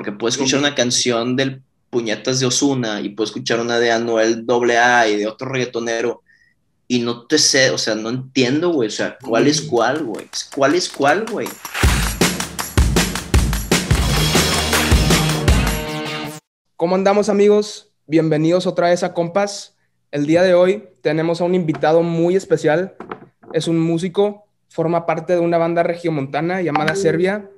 porque 0.00 0.12
puedo 0.12 0.30
escuchar 0.30 0.60
una 0.60 0.74
canción 0.74 1.36
del 1.36 1.60
Puñetas 1.90 2.40
de 2.40 2.46
Osuna 2.46 3.02
y 3.02 3.10
puedo 3.10 3.26
escuchar 3.26 3.60
una 3.60 3.78
de 3.78 3.92
Anuel 3.92 4.46
AA 4.48 5.08
y 5.08 5.16
de 5.16 5.26
otro 5.26 5.50
reggaetonero 5.50 6.22
y 6.88 7.00
no 7.00 7.26
te 7.26 7.36
sé, 7.36 7.68
o 7.68 7.76
sea, 7.76 7.94
no 7.96 8.08
entiendo, 8.08 8.70
güey, 8.70 8.88
o 8.88 8.90
sea, 8.90 9.18
¿cuál 9.22 9.46
es 9.46 9.60
cuál, 9.60 10.04
güey? 10.04 10.26
¿Cuál 10.56 10.74
es 10.74 10.88
cuál, 10.88 11.26
güey? 11.30 11.48
¿Cómo 16.76 16.94
andamos 16.94 17.28
amigos? 17.28 17.92
Bienvenidos 18.06 18.66
otra 18.66 18.88
vez 18.88 19.02
a 19.02 19.12
Compas. 19.12 19.76
El 20.12 20.24
día 20.24 20.42
de 20.42 20.54
hoy 20.54 20.88
tenemos 21.02 21.42
a 21.42 21.44
un 21.44 21.54
invitado 21.54 22.02
muy 22.02 22.36
especial. 22.36 22.94
Es 23.52 23.68
un 23.68 23.78
músico, 23.78 24.46
forma 24.70 25.04
parte 25.04 25.34
de 25.34 25.40
una 25.40 25.58
banda 25.58 25.82
regiomontana 25.82 26.62
llamada 26.62 26.94
Serbia 26.94 27.50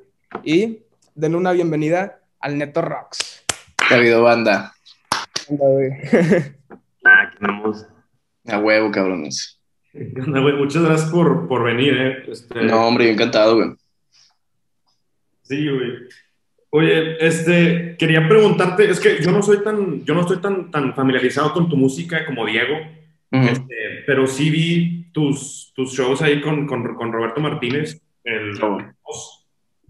y 0.42 0.80
denle 1.14 1.38
una 1.38 1.52
bienvenida 1.52 2.18
al 2.42 2.58
Neto 2.58 2.82
Rocks. 2.82 3.44
¿Qué 3.88 3.94
ha 3.94 3.96
habido, 3.96 4.22
banda? 4.22 4.74
Anda, 5.48 5.64
güey. 5.68 5.90
Ah, 7.04 7.22
aquí 7.22 7.36
andamos. 7.40 7.84
A 8.46 8.58
huevo, 8.58 8.92
cabrones. 8.92 9.60
Muchas 9.92 10.84
gracias 10.84 11.10
por, 11.10 11.48
por 11.48 11.64
venir, 11.64 11.94
¿eh? 11.94 12.22
Este, 12.30 12.62
No, 12.62 12.86
hombre, 12.86 13.06
yo 13.06 13.12
encantado, 13.12 13.56
güey. 13.56 13.70
Sí, 15.42 15.68
güey. 15.68 15.90
Oye, 16.70 17.26
este, 17.26 17.96
quería 17.98 18.28
preguntarte, 18.28 18.88
es 18.88 19.00
que 19.00 19.20
yo 19.20 19.32
no 19.32 19.42
soy 19.42 19.64
tan, 19.64 20.04
yo 20.04 20.14
no 20.14 20.20
estoy 20.20 20.38
tan, 20.38 20.70
tan 20.70 20.94
familiarizado 20.94 21.52
con 21.52 21.68
tu 21.68 21.76
música 21.76 22.24
como 22.24 22.46
Diego, 22.46 22.76
este, 23.32 24.04
pero 24.06 24.28
sí 24.28 24.48
vi 24.48 25.10
tus, 25.12 25.72
tus 25.74 25.92
shows 25.92 26.22
ahí 26.22 26.40
con, 26.40 26.68
con, 26.68 26.94
con 26.94 27.12
Roberto 27.12 27.40
Martínez, 27.40 28.00
el 28.22 28.56
bueno. 28.60 28.94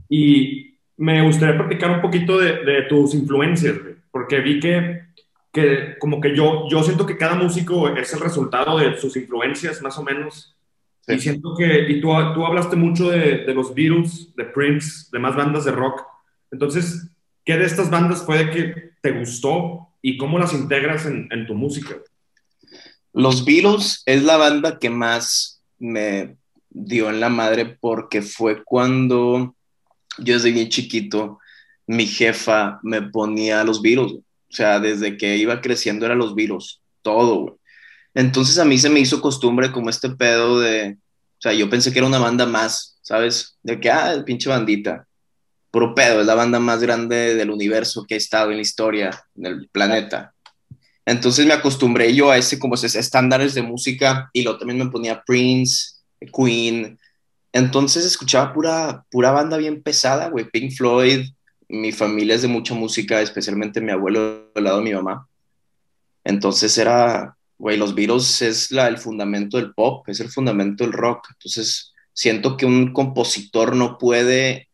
y 0.09 0.72
me 1.03 1.21
gustaría 1.21 1.59
platicar 1.59 1.91
un 1.91 2.01
poquito 2.01 2.39
de, 2.39 2.65
de 2.65 2.83
tus 2.83 3.13
influencias, 3.13 3.77
güey, 3.77 3.97
porque 4.13 4.39
vi 4.39 4.61
que, 4.61 5.07
que 5.53 5.97
como 5.99 6.21
que 6.21 6.33
yo, 6.33 6.69
yo 6.71 6.81
siento 6.85 7.05
que 7.05 7.17
cada 7.17 7.35
músico 7.35 7.89
es 7.89 8.13
el 8.13 8.21
resultado 8.21 8.79
de 8.79 8.97
sus 8.97 9.17
influencias, 9.17 9.83
más 9.83 9.99
o 9.99 10.05
menos. 10.05 10.57
Sí. 11.01 11.15
Y 11.15 11.19
siento 11.19 11.57
que, 11.57 11.91
y 11.91 12.01
tú, 12.01 12.13
tú 12.35 12.47
hablaste 12.47 12.77
mucho 12.77 13.11
de, 13.11 13.39
de 13.39 13.53
los 13.53 13.75
Beatles, 13.75 14.33
de 14.37 14.45
Prince, 14.45 15.09
de 15.11 15.19
más 15.19 15.35
bandas 15.35 15.65
de 15.65 15.73
rock. 15.73 16.03
Entonces, 16.53 17.11
¿qué 17.45 17.57
de 17.57 17.65
estas 17.65 17.91
bandas 17.91 18.25
fue 18.25 18.45
de 18.45 18.51
que 18.51 18.91
te 19.03 19.11
gustó 19.11 19.89
y 20.03 20.17
cómo 20.17 20.39
las 20.39 20.53
integras 20.53 21.05
en, 21.07 21.27
en 21.33 21.49
tu 21.49 21.57
música? 21.57 21.97
Los 23.13 23.45
Beatles 23.45 24.05
es 24.07 24.23
la 24.23 24.37
banda 24.37 24.79
que 24.79 24.89
más 24.89 25.65
me 25.81 26.37
dio 26.71 27.11
en 27.11 27.19
la 27.19 27.29
madre 27.29 27.77
porque 27.81 28.23
fue 28.23 28.63
cuando 28.63 29.57
yo 30.19 30.35
desde 30.35 30.53
bien 30.53 30.69
chiquito, 30.69 31.39
mi 31.87 32.07
jefa 32.07 32.81
me 32.83 33.03
ponía 33.03 33.65
los 33.65 33.81
güey. 33.81 34.15
O 34.15 34.55
sea, 34.55 34.81
desde 34.81 35.17
que 35.17 35.37
iba 35.37 35.61
creciendo 35.61 36.05
era 36.05 36.15
los 36.15 36.35
Beatles, 36.35 36.81
todo, 37.03 37.41
güey. 37.41 37.55
Entonces 38.15 38.59
a 38.59 38.65
mí 38.65 38.79
se 38.79 38.91
me 38.91 39.01
hizo 39.01 39.21
costumbre 39.21 39.73
como 39.73 39.89
este 39.89 40.11
pedo 40.11 40.61
de, 40.61 40.99
o 40.99 41.41
sea, 41.41 41.53
yo 41.55 41.71
pensé 41.71 41.93
que 41.93 41.99
era 41.99 42.07
una 42.07 42.19
banda 42.19 42.47
más, 42.47 42.99
¿sabes? 43.03 43.57
De 43.63 43.81
que, 43.81 43.91
ah, 43.91 44.13
el 44.13 44.25
pinche 44.25 44.51
bandita. 44.51 45.07
Puro 45.71 45.95
pedo, 45.95 46.21
es 46.21 46.27
la 46.27 46.35
banda 46.35 46.61
más 46.61 46.83
grande 46.83 47.35
del 47.35 47.51
universo 47.51 48.05
que 48.07 48.15
ha 48.15 48.19
estado 48.19 48.51
en 48.51 48.57
la 48.57 48.63
historia 48.63 49.25
del 49.35 49.69
planeta. 49.71 50.35
Entonces 51.07 51.47
me 51.47 51.55
acostumbré 51.55 52.15
yo 52.15 52.31
a 52.31 52.37
ese 52.37 52.59
como 52.59 52.75
esos 52.75 52.95
estándares 52.95 53.55
de 53.55 53.63
música 53.63 54.31
y 54.33 54.43
luego 54.43 54.59
también 54.59 54.79
me 54.79 54.91
ponía 54.91 55.23
Prince, 55.27 55.95
Queen. 56.33 56.99
Entonces 57.53 58.05
escuchaba 58.05 58.53
pura, 58.53 59.05
pura 59.11 59.31
banda 59.31 59.57
bien 59.57 59.83
pesada, 59.83 60.29
güey. 60.29 60.49
Pink 60.51 60.73
Floyd. 60.73 61.27
Mi 61.69 61.93
familia 61.93 62.35
es 62.35 62.43
de 62.43 62.49
mucha 62.49 62.75
música, 62.75 63.21
especialmente 63.21 63.81
mi 63.81 63.93
abuelo 63.93 64.51
del 64.55 64.65
lado 64.65 64.79
de 64.79 64.85
mi 64.85 64.93
mamá. 64.93 65.27
Entonces 66.25 66.77
era, 66.79 67.37
güey, 67.59 67.77
los 67.77 67.95
Beatles 67.95 68.43
es 68.43 68.71
la, 68.71 68.89
el 68.89 68.99
fundamento 68.99 69.57
del 69.57 69.73
pop, 69.75 70.09
es 70.09 70.21
el 70.21 70.29
fundamento 70.29 70.85
del 70.85 70.93
rock. 70.93 71.29
Entonces 71.31 71.93
siento 72.13 72.57
que 72.57 72.67
un 72.67 72.93
compositor 72.93 73.75
no 73.75 73.99
puede 73.99 74.69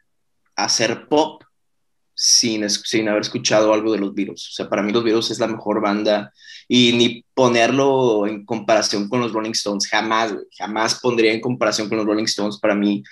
hacer 0.56 1.08
pop 1.08 1.42
sin, 2.20 2.68
sin 2.68 3.08
haber 3.08 3.22
escuchado 3.22 3.72
algo 3.72 3.92
de 3.92 3.98
los 4.00 4.12
Beatles. 4.12 4.48
O 4.48 4.50
sea, 4.50 4.68
para 4.68 4.82
mí 4.82 4.92
los 4.92 5.04
Beatles 5.04 5.30
es 5.30 5.38
la 5.38 5.46
mejor 5.46 5.80
banda 5.80 6.32
y 6.66 6.92
ni 6.94 7.24
ponerlo 7.32 8.26
en 8.26 8.44
comparación 8.44 9.08
con 9.08 9.20
los 9.20 9.32
Rolling 9.32 9.52
Stones, 9.52 9.86
jamás, 9.86 10.34
jamás 10.58 10.98
pondría 10.98 11.32
en 11.32 11.40
comparación 11.40 11.88
con 11.88 11.96
los 11.96 12.06
Rolling 12.06 12.24
Stones. 12.24 12.58
Para 12.58 12.74
mí 12.74 13.04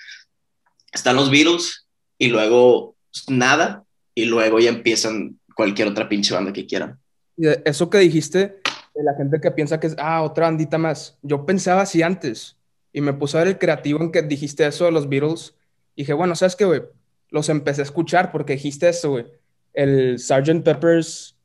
están 0.91 1.15
los 1.15 1.31
Beatles 1.31 1.87
y 2.17 2.27
luego 2.27 2.97
nada 3.29 3.85
y 4.13 4.25
luego 4.25 4.59
ya 4.59 4.71
empiezan 4.71 5.39
cualquier 5.55 5.87
otra 5.87 6.09
pinche 6.09 6.33
banda 6.33 6.51
que 6.51 6.67
quieran. 6.67 6.99
Y 7.37 7.47
eso 7.63 7.89
que 7.89 7.99
dijiste 7.99 8.59
de 8.93 9.03
la 9.03 9.15
gente 9.15 9.39
que 9.39 9.51
piensa 9.51 9.79
que 9.79 9.87
es, 9.87 9.95
ah, 9.99 10.21
otra 10.21 10.47
bandita 10.47 10.77
más. 10.77 11.17
Yo 11.21 11.45
pensaba 11.45 11.83
así 11.83 12.01
antes 12.01 12.57
y 12.91 12.99
me 12.99 13.13
puse 13.13 13.37
a 13.37 13.39
ver 13.39 13.47
el 13.47 13.57
creativo 13.57 14.01
en 14.01 14.11
que 14.11 14.21
dijiste 14.21 14.67
eso 14.67 14.83
de 14.83 14.91
los 14.91 15.07
Beatles. 15.07 15.53
Y 15.95 16.01
dije, 16.01 16.11
bueno, 16.11 16.35
¿sabes 16.35 16.57
qué, 16.57 16.65
güey? 16.65 16.81
Los 17.29 17.49
empecé 17.49 17.81
a 17.81 17.85
escuchar 17.85 18.31
porque 18.31 18.53
dijiste 18.53 18.87
eso, 18.89 19.11
güey. 19.11 19.25
El 19.73 20.17
Sgt. 20.19 20.63
Pepper's 20.63 21.35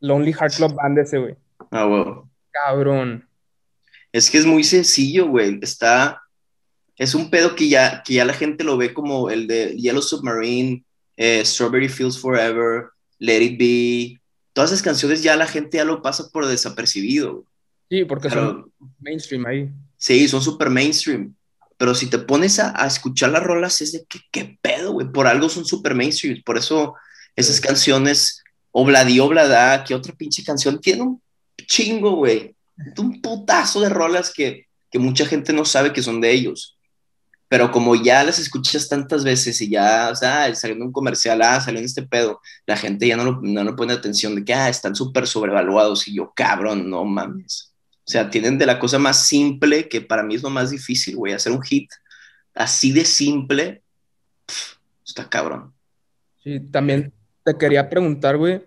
Lonely 0.00 0.32
Heart 0.32 0.54
Club 0.56 0.74
Band 0.74 0.98
ese, 0.98 1.18
güey. 1.18 1.34
Ah, 1.70 1.84
wow. 1.86 2.28
Cabrón. 2.52 3.26
Es 4.12 4.30
que 4.30 4.38
es 4.38 4.46
muy 4.46 4.62
sencillo, 4.64 5.26
güey. 5.28 5.58
Está. 5.62 6.22
Es 6.96 7.14
un 7.14 7.30
pedo 7.30 7.56
que 7.56 7.68
ya, 7.68 8.02
que 8.04 8.14
ya 8.14 8.24
la 8.24 8.34
gente 8.34 8.62
lo 8.62 8.76
ve 8.76 8.94
como 8.94 9.30
el 9.30 9.46
de 9.48 9.74
Yellow 9.76 10.02
Submarine, 10.02 10.84
eh, 11.16 11.44
Strawberry 11.44 11.88
Fields 11.88 12.18
Forever, 12.20 12.84
Let 13.18 13.42
It 13.42 13.58
Be. 13.58 14.20
Todas 14.52 14.70
esas 14.70 14.82
canciones 14.82 15.22
ya 15.22 15.34
la 15.34 15.46
gente 15.48 15.78
ya 15.78 15.84
lo 15.84 16.00
pasa 16.02 16.28
por 16.32 16.46
desapercibido. 16.46 17.32
güey. 17.32 17.44
Sí, 17.90 18.04
porque 18.04 18.28
Pero- 18.28 18.40
son 18.52 18.72
mainstream 19.00 19.44
ahí. 19.46 19.70
Sí, 19.96 20.28
son 20.28 20.42
súper 20.42 20.70
mainstream. 20.70 21.34
Pero 21.76 21.94
si 21.94 22.08
te 22.08 22.18
pones 22.18 22.58
a, 22.60 22.72
a 22.80 22.86
escuchar 22.86 23.30
las 23.30 23.42
rolas, 23.42 23.80
es 23.80 23.92
de 23.92 24.04
que, 24.06 24.20
qué 24.30 24.58
pedo, 24.62 24.92
güey. 24.92 25.10
Por 25.10 25.26
algo 25.26 25.48
son 25.48 25.64
súper 25.64 25.94
mainstream. 25.94 26.42
Por 26.44 26.58
eso 26.58 26.94
esas 27.36 27.56
Sí. 27.56 27.62
canciones, 27.62 28.42
Obladi 28.72 29.20
Oblada, 29.20 29.84
que 29.84 29.94
otra 29.94 30.14
pinche 30.14 30.44
canción 30.44 30.80
tiene 30.80 31.02
un 31.02 31.22
chingo, 31.66 32.16
güey. 32.16 32.54
Un 32.98 33.20
putazo 33.22 33.80
de 33.80 33.88
rolas 33.88 34.32
que, 34.32 34.66
que 34.90 34.98
mucha 34.98 35.26
gente 35.26 35.52
no 35.52 35.64
sabe 35.64 35.92
que 35.92 36.02
son 36.02 36.20
de 36.20 36.32
ellos. 36.32 36.76
Pero 37.48 37.70
como 37.70 37.94
ya 37.94 38.24
las 38.24 38.38
escuchas 38.38 38.88
tantas 38.88 39.22
veces 39.24 39.60
y 39.60 39.70
ya, 39.70 40.08
o 40.10 40.16
sea, 40.16 40.52
salió 40.54 40.76
en 40.76 40.82
un 40.82 40.92
comercial, 40.92 41.40
ah, 41.42 41.60
salió 41.60 41.78
en 41.78 41.84
este 41.84 42.02
pedo, 42.02 42.40
la 42.66 42.76
gente 42.76 43.06
ya 43.06 43.16
no, 43.16 43.24
lo, 43.24 43.40
no 43.42 43.62
le 43.64 43.72
pone 43.74 43.92
atención 43.92 44.34
de 44.34 44.44
que, 44.44 44.54
ah, 44.54 44.68
están 44.68 44.96
súper 44.96 45.26
sobrevaluados. 45.28 46.08
Y 46.08 46.14
yo, 46.16 46.32
cabrón, 46.34 46.88
no 46.90 47.04
mames. 47.04 47.73
O 48.06 48.10
sea, 48.10 48.28
tienen 48.28 48.58
de 48.58 48.66
la 48.66 48.78
cosa 48.78 48.98
más 48.98 49.26
simple, 49.26 49.88
que 49.88 50.02
para 50.02 50.22
mí 50.22 50.34
es 50.34 50.42
lo 50.42 50.50
más 50.50 50.70
difícil, 50.70 51.16
güey, 51.16 51.32
hacer 51.32 51.52
un 51.52 51.62
hit 51.62 51.90
así 52.54 52.92
de 52.92 53.04
simple, 53.04 53.82
pf, 54.46 54.76
está 55.06 55.28
cabrón. 55.28 55.72
Sí, 56.42 56.60
también 56.60 57.12
te 57.44 57.56
quería 57.56 57.88
preguntar, 57.88 58.36
güey, 58.36 58.62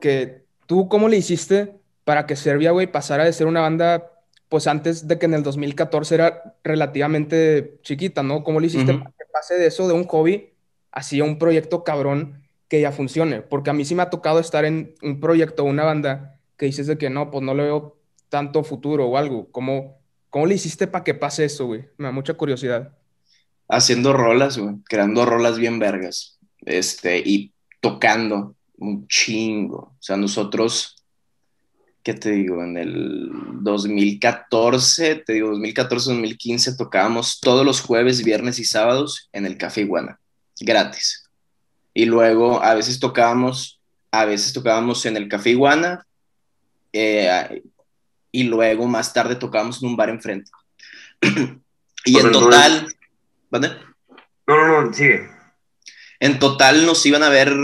que 0.00 0.44
tú 0.66 0.88
cómo 0.88 1.08
le 1.08 1.16
hiciste 1.16 1.76
para 2.04 2.26
que 2.26 2.36
Serbia, 2.36 2.72
güey, 2.72 2.86
pasara 2.86 3.24
de 3.24 3.32
ser 3.32 3.46
una 3.46 3.62
banda, 3.62 4.10
pues 4.50 4.66
antes 4.66 5.08
de 5.08 5.18
que 5.18 5.24
en 5.24 5.34
el 5.34 5.42
2014 5.42 6.14
era 6.14 6.56
relativamente 6.62 7.78
chiquita, 7.82 8.22
¿no? 8.22 8.44
¿Cómo 8.44 8.60
le 8.60 8.66
hiciste 8.66 8.92
Ujú. 8.92 9.00
para 9.02 9.10
que 9.12 9.24
pase 9.32 9.54
de 9.54 9.66
eso, 9.66 9.88
de 9.88 9.94
un 9.94 10.04
hobby, 10.04 10.52
así 10.92 11.20
a 11.20 11.24
un 11.24 11.38
proyecto 11.38 11.82
cabrón 11.84 12.42
que 12.68 12.82
ya 12.82 12.92
funcione? 12.92 13.40
Porque 13.40 13.70
a 13.70 13.72
mí 13.72 13.86
sí 13.86 13.94
me 13.94 14.02
ha 14.02 14.10
tocado 14.10 14.38
estar 14.38 14.66
en 14.66 14.94
un 15.02 15.20
proyecto, 15.20 15.64
una 15.64 15.84
banda, 15.84 16.38
que 16.58 16.66
dices 16.66 16.86
de 16.86 16.98
que 16.98 17.08
no, 17.08 17.30
pues 17.30 17.42
no 17.42 17.54
le 17.54 17.64
veo 17.64 17.96
tanto 18.28 18.64
futuro 18.64 19.06
o 19.06 19.16
algo. 19.16 19.50
¿Cómo, 19.50 19.98
cómo 20.30 20.46
le 20.46 20.54
hiciste 20.54 20.86
para 20.86 21.04
que 21.04 21.14
pase 21.14 21.44
eso, 21.44 21.66
güey? 21.66 21.84
Me 21.96 22.06
da 22.06 22.12
mucha 22.12 22.34
curiosidad. 22.34 22.96
Haciendo 23.68 24.12
rolas, 24.12 24.58
güey, 24.58 24.76
creando 24.84 25.24
rolas 25.24 25.58
bien 25.58 25.78
vergas, 25.78 26.38
este, 26.64 27.18
y 27.18 27.52
tocando 27.80 28.54
un 28.78 29.06
chingo. 29.08 29.76
O 29.76 29.96
sea, 30.00 30.16
nosotros, 30.16 30.96
¿qué 32.02 32.14
te 32.14 32.32
digo? 32.32 32.62
En 32.62 32.76
el 32.76 33.30
2014, 33.62 35.16
te 35.16 35.34
digo, 35.34 35.52
2014-2015, 35.52 36.76
tocábamos 36.76 37.40
todos 37.40 37.64
los 37.64 37.80
jueves, 37.80 38.24
viernes 38.24 38.58
y 38.58 38.64
sábados 38.64 39.28
en 39.32 39.46
el 39.46 39.56
Café 39.56 39.82
Iguana, 39.82 40.20
gratis. 40.60 41.28
Y 41.94 42.06
luego 42.06 42.62
a 42.62 42.74
veces 42.74 42.98
tocábamos, 42.98 43.80
a 44.10 44.24
veces 44.24 44.52
tocábamos 44.52 45.06
en 45.06 45.16
el 45.16 45.28
Café 45.28 45.50
Iguana, 45.50 46.06
eh, 46.92 47.62
y 48.34 48.42
luego 48.42 48.88
más 48.88 49.12
tarde 49.12 49.36
tocábamos 49.36 49.80
en 49.80 49.90
un 49.90 49.96
bar 49.96 50.08
enfrente. 50.08 50.50
y 52.04 52.18
en 52.18 52.32
total, 52.32 52.88
¿vale? 53.48 53.68
No, 54.44 54.56
no, 54.56 54.82
no, 54.82 54.92
sigue. 54.92 55.28
En 56.18 56.40
total 56.40 56.84
nos 56.84 57.06
iban 57.06 57.22
a 57.22 57.28
ver 57.28 57.54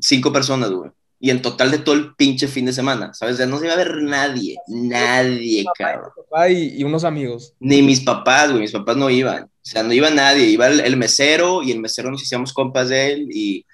cinco 0.00 0.32
personas, 0.32 0.70
güey. 0.70 0.90
Y 1.20 1.28
en 1.28 1.42
total 1.42 1.70
de 1.70 1.78
todo 1.78 1.94
el 1.94 2.14
pinche 2.14 2.48
fin 2.48 2.64
de 2.64 2.72
semana, 2.72 3.12
¿sabes? 3.12 3.34
O 3.34 3.36
sea, 3.36 3.46
no 3.46 3.58
se 3.58 3.66
iba 3.66 3.74
a 3.74 3.76
ver 3.76 3.96
nadie, 3.96 4.56
nadie, 4.68 5.66
cabrón. 5.76 6.10
Papá 6.16 6.48
y, 6.48 6.78
y 6.78 6.84
unos 6.84 7.04
amigos. 7.04 7.52
Ni 7.60 7.82
mis 7.82 8.00
papás, 8.00 8.48
güey, 8.48 8.62
mis 8.62 8.72
papás 8.72 8.96
no 8.96 9.10
iban. 9.10 9.44
O 9.44 9.50
sea, 9.60 9.82
no 9.82 9.92
iba 9.92 10.08
nadie, 10.08 10.46
iba 10.46 10.68
el, 10.68 10.80
el 10.80 10.96
mesero 10.96 11.62
y 11.62 11.70
el 11.70 11.80
mesero 11.80 12.10
nos 12.10 12.22
hicimos 12.22 12.54
compas 12.54 12.88
de 12.88 13.12
él 13.12 13.28
y 13.30 13.66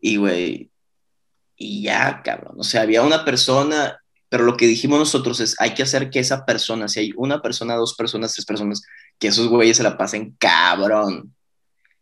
Y, 0.00 0.16
güey, 0.16 0.70
y 1.56 1.82
ya, 1.82 2.22
cabrón. 2.24 2.56
O 2.58 2.64
sea, 2.64 2.82
había 2.82 3.02
una 3.02 3.24
persona, 3.24 3.99
pero 4.30 4.44
lo 4.44 4.56
que 4.56 4.68
dijimos 4.68 4.98
nosotros 4.98 5.40
es, 5.40 5.56
hay 5.58 5.74
que 5.74 5.82
hacer 5.82 6.08
que 6.08 6.20
esa 6.20 6.46
persona, 6.46 6.88
si 6.88 7.00
hay 7.00 7.12
una 7.16 7.42
persona, 7.42 7.74
dos 7.74 7.94
personas, 7.94 8.32
tres 8.32 8.46
personas, 8.46 8.80
que 9.18 9.28
esos 9.28 9.48
güeyes 9.48 9.76
se 9.76 9.82
la 9.82 9.98
pasen 9.98 10.36
cabrón. 10.38 11.34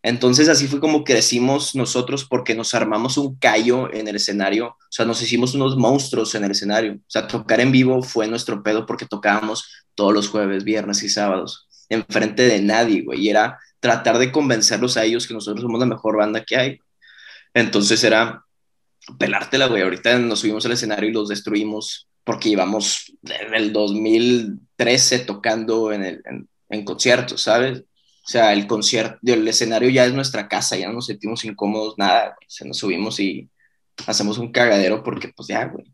Entonces 0.02 0.48
así 0.48 0.68
fue 0.68 0.78
como 0.78 1.04
crecimos 1.04 1.74
nosotros 1.74 2.26
porque 2.26 2.54
nos 2.54 2.74
armamos 2.74 3.16
un 3.16 3.36
callo 3.36 3.92
en 3.92 4.08
el 4.08 4.16
escenario, 4.16 4.68
o 4.68 4.76
sea, 4.90 5.06
nos 5.06 5.22
hicimos 5.22 5.54
unos 5.54 5.76
monstruos 5.76 6.34
en 6.34 6.44
el 6.44 6.50
escenario. 6.50 6.94
O 6.94 7.10
sea, 7.10 7.26
tocar 7.26 7.60
en 7.60 7.72
vivo 7.72 8.02
fue 8.02 8.28
nuestro 8.28 8.62
pedo 8.62 8.84
porque 8.84 9.06
tocábamos 9.06 9.64
todos 9.94 10.12
los 10.12 10.28
jueves, 10.28 10.64
viernes 10.64 11.02
y 11.02 11.08
sábados, 11.08 11.66
enfrente 11.88 12.42
de 12.42 12.60
nadie, 12.60 13.02
güey. 13.02 13.22
Y 13.22 13.30
era 13.30 13.58
tratar 13.80 14.18
de 14.18 14.30
convencerlos 14.30 14.98
a 14.98 15.04
ellos 15.04 15.26
que 15.26 15.34
nosotros 15.34 15.62
somos 15.62 15.80
la 15.80 15.86
mejor 15.86 16.18
banda 16.18 16.44
que 16.44 16.56
hay. 16.56 16.80
Entonces 17.54 18.04
era 18.04 18.44
pelártela, 19.18 19.66
güey. 19.66 19.82
Ahorita 19.82 20.18
nos 20.18 20.40
subimos 20.40 20.66
al 20.66 20.72
escenario 20.72 21.08
y 21.08 21.12
los 21.12 21.28
destruimos 21.28 22.07
porque 22.28 22.50
llevamos 22.50 23.10
desde 23.22 23.56
el 23.56 23.72
2013 23.72 25.20
tocando 25.20 25.92
en, 25.92 26.04
el, 26.04 26.22
en 26.68 26.84
conciertos, 26.84 27.40
¿sabes? 27.40 27.78
O 27.78 28.28
sea, 28.30 28.52
el 28.52 28.66
concierto, 28.66 29.18
el 29.22 29.48
escenario 29.48 29.88
ya 29.88 30.04
es 30.04 30.12
nuestra 30.12 30.46
casa, 30.46 30.76
ya 30.76 30.88
no 30.88 30.92
nos 30.92 31.06
sentimos 31.06 31.46
incómodos, 31.46 31.94
nada, 31.96 32.36
se 32.46 32.68
nos 32.68 32.76
subimos 32.76 33.18
y 33.18 33.48
hacemos 34.06 34.36
un 34.36 34.52
cagadero 34.52 35.02
porque 35.02 35.32
pues 35.34 35.48
ya, 35.48 35.64
güey. 35.64 35.90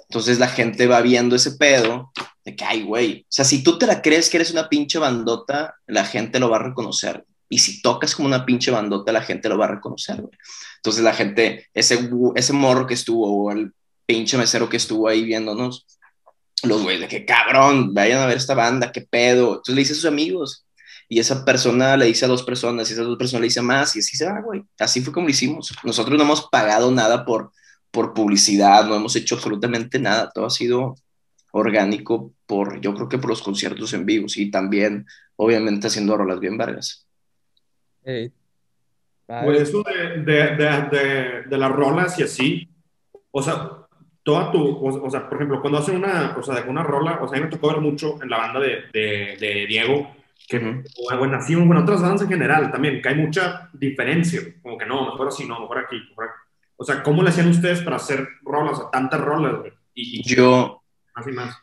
Entonces 0.00 0.38
la 0.38 0.48
gente 0.48 0.86
va 0.86 1.00
viendo 1.00 1.34
ese 1.34 1.52
pedo 1.52 2.12
de 2.44 2.54
que, 2.54 2.64
ay, 2.66 2.82
güey, 2.82 3.22
o 3.22 3.32
sea, 3.32 3.46
si 3.46 3.62
tú 3.62 3.78
te 3.78 3.86
la 3.86 4.02
crees 4.02 4.28
que 4.28 4.36
eres 4.36 4.50
una 4.50 4.68
pinche 4.68 4.98
bandota, 4.98 5.76
la 5.86 6.04
gente 6.04 6.40
lo 6.40 6.50
va 6.50 6.58
a 6.58 6.64
reconocer. 6.64 7.24
Y 7.48 7.60
si 7.60 7.80
tocas 7.80 8.14
como 8.14 8.28
una 8.28 8.44
pinche 8.44 8.70
bandota, 8.70 9.12
la 9.12 9.22
gente 9.22 9.48
lo 9.48 9.56
va 9.56 9.64
a 9.64 9.76
reconocer, 9.76 10.20
güey. 10.20 10.36
Entonces 10.76 11.02
la 11.02 11.14
gente, 11.14 11.68
ese, 11.72 12.10
ese 12.34 12.52
morro 12.52 12.86
que 12.86 12.92
estuvo, 12.92 13.46
o 13.46 13.50
el 13.50 13.72
pinche 14.10 14.36
mesero 14.36 14.68
que 14.68 14.76
estuvo 14.76 15.06
ahí 15.06 15.24
viéndonos, 15.24 15.86
los 16.64 16.82
güeyes 16.82 17.02
de 17.02 17.08
que 17.08 17.24
cabrón, 17.24 17.94
vayan 17.94 18.20
a 18.20 18.26
ver 18.26 18.38
esta 18.38 18.54
banda, 18.54 18.90
qué 18.90 19.02
pedo. 19.02 19.50
Entonces 19.50 19.74
le 19.74 19.80
dice 19.82 19.92
a 19.92 19.96
sus 19.96 20.04
amigos, 20.06 20.66
y 21.08 21.20
esa 21.20 21.44
persona 21.44 21.96
le 21.96 22.06
dice 22.06 22.24
a 22.24 22.28
dos 22.28 22.42
personas, 22.42 22.90
y 22.90 22.94
esa 22.94 23.02
dos 23.02 23.16
personas 23.16 23.42
le 23.42 23.46
dice 23.46 23.62
más, 23.62 23.94
y 23.94 24.00
así 24.00 24.16
se 24.16 24.26
va, 24.26 24.40
güey. 24.40 24.62
Así 24.80 25.00
fue 25.00 25.12
como 25.12 25.26
lo 25.26 25.30
hicimos. 25.30 25.72
Nosotros 25.84 26.18
no 26.18 26.24
hemos 26.24 26.48
pagado 26.48 26.90
nada 26.90 27.24
por, 27.24 27.52
por 27.92 28.12
publicidad, 28.12 28.84
no 28.86 28.96
hemos 28.96 29.14
hecho 29.14 29.36
absolutamente 29.36 30.00
nada. 30.00 30.30
Todo 30.34 30.46
ha 30.46 30.50
sido 30.50 30.96
orgánico 31.52 32.32
por, 32.46 32.80
yo 32.80 32.94
creo 32.94 33.08
que 33.08 33.18
por 33.18 33.30
los 33.30 33.42
conciertos 33.42 33.92
en 33.92 34.06
vivo, 34.06 34.26
y 34.34 34.50
también, 34.50 35.06
obviamente, 35.36 35.86
haciendo 35.86 36.16
rolas 36.16 36.40
bien 36.40 36.58
vergas. 36.58 37.06
Pues 39.44 39.60
eso 39.60 39.84
de, 39.84 40.24
de, 40.24 40.56
de, 40.56 41.42
de, 41.48 41.58
las 41.58 41.70
rolas 41.70 42.18
y 42.18 42.24
así, 42.24 42.68
o 43.30 43.40
sea, 43.40 43.79
toda 44.30 44.52
tu, 44.52 44.86
o, 44.86 45.10
sea, 45.10 45.28
por 45.28 45.38
ejemplo, 45.38 45.60
cuando 45.60 45.78
hacen 45.78 45.96
una, 45.96 46.36
o 46.38 46.42
sea, 46.42 46.64
una 46.68 46.84
rola, 46.84 47.18
o 47.20 47.26
sea, 47.26 47.36
a 47.36 47.40
mí 47.40 47.46
me 47.46 47.50
tocó 47.50 47.66
ver 47.66 47.80
mucho 47.80 48.16
en 48.22 48.30
la 48.30 48.38
banda 48.38 48.60
de, 48.60 48.84
de 48.92 49.66
Diego, 49.66 50.08
que, 50.48 50.84
o, 50.96 51.16
bueno, 51.18 51.36
así, 51.36 51.56
bueno, 51.56 51.82
otras 51.82 52.00
bandas 52.00 52.22
en 52.22 52.28
general 52.28 52.70
también, 52.70 53.02
que 53.02 53.08
hay 53.08 53.16
mucha 53.16 53.68
diferencia, 53.72 54.40
como 54.62 54.78
que 54.78 54.86
no, 54.86 55.10
mejor 55.10 55.26
así, 55.26 55.46
no, 55.46 55.58
mejor 55.58 55.78
aquí, 55.78 55.96
mejor 56.10 56.26
aquí. 56.26 56.34
O 56.76 56.84
sea, 56.84 57.02
¿cómo 57.02 57.24
le 57.24 57.30
hacían 57.30 57.48
ustedes 57.48 57.82
para 57.82 57.96
hacer 57.96 58.28
rolas, 58.42 58.78
o 58.78 58.88
tantas 58.88 59.20
rolas, 59.20 59.54
Y, 59.94 60.22
Yo... 60.22 60.80
Más 61.16 61.26
y 61.26 61.32
más. 61.32 61.56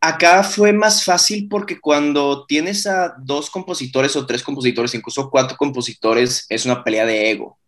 Acá 0.00 0.42
fue 0.42 0.72
más 0.72 1.04
fácil 1.04 1.46
porque 1.46 1.78
cuando 1.78 2.46
tienes 2.46 2.86
a 2.86 3.14
dos 3.18 3.50
compositores 3.50 4.16
o 4.16 4.24
tres 4.24 4.42
compositores, 4.42 4.94
incluso 4.94 5.28
cuatro 5.28 5.58
compositores, 5.58 6.46
es 6.48 6.64
una 6.64 6.82
pelea 6.82 7.04
de 7.04 7.30
ego. 7.30 7.58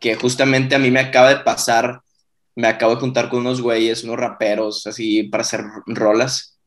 Que 0.00 0.16
justamente 0.16 0.74
a 0.74 0.80
mí 0.80 0.90
me 0.90 1.00
acaba 1.00 1.28
de 1.30 1.44
pasar, 1.44 2.02
me 2.56 2.68
acabo 2.68 2.94
de 2.94 3.00
juntar 3.00 3.28
con 3.28 3.40
unos 3.40 3.60
güeyes, 3.60 4.04
unos 4.04 4.16
raperos, 4.16 4.86
así, 4.86 5.24
para 5.24 5.42
hacer 5.42 5.64
rolas. 5.86 6.58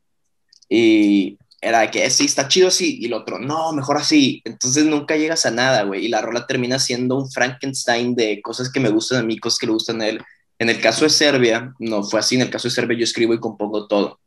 Y 0.69 1.37
era 1.61 1.89
que 1.91 2.09
sí, 2.09 2.25
está 2.25 2.47
chido 2.47 2.67
así, 2.67 2.97
y 2.99 3.05
el 3.05 3.13
otro, 3.13 3.39
no, 3.39 3.71
mejor 3.73 3.97
así. 3.97 4.41
Entonces 4.45 4.85
nunca 4.85 5.15
llegas 5.15 5.45
a 5.45 5.51
nada, 5.51 5.83
güey, 5.83 6.05
y 6.05 6.09
la 6.09 6.21
rola 6.21 6.45
termina 6.45 6.79
siendo 6.79 7.17
un 7.17 7.31
Frankenstein 7.31 8.15
de 8.15 8.41
cosas 8.41 8.71
que 8.71 8.79
me 8.79 8.89
gustan 8.89 9.19
a 9.19 9.23
mí, 9.23 9.37
cosas 9.39 9.59
que 9.59 9.67
le 9.67 9.73
gustan 9.73 10.01
a 10.01 10.07
él. 10.07 10.21
En 10.59 10.69
el 10.69 10.81
caso 10.81 11.05
de 11.05 11.09
Serbia, 11.09 11.73
no 11.79 12.03
fue 12.03 12.19
así, 12.19 12.35
en 12.35 12.41
el 12.41 12.49
caso 12.49 12.67
de 12.67 12.73
Serbia 12.73 12.97
yo 12.97 13.03
escribo 13.03 13.33
y 13.33 13.39
compongo 13.39 13.87
todo. 13.87 14.19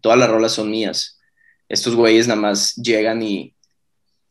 Todas 0.00 0.18
las 0.18 0.30
rolas 0.30 0.52
son 0.52 0.70
mías. 0.70 1.18
Estos 1.68 1.94
güeyes 1.94 2.28
nada 2.28 2.40
más 2.40 2.74
llegan 2.76 3.22
y, 3.22 3.54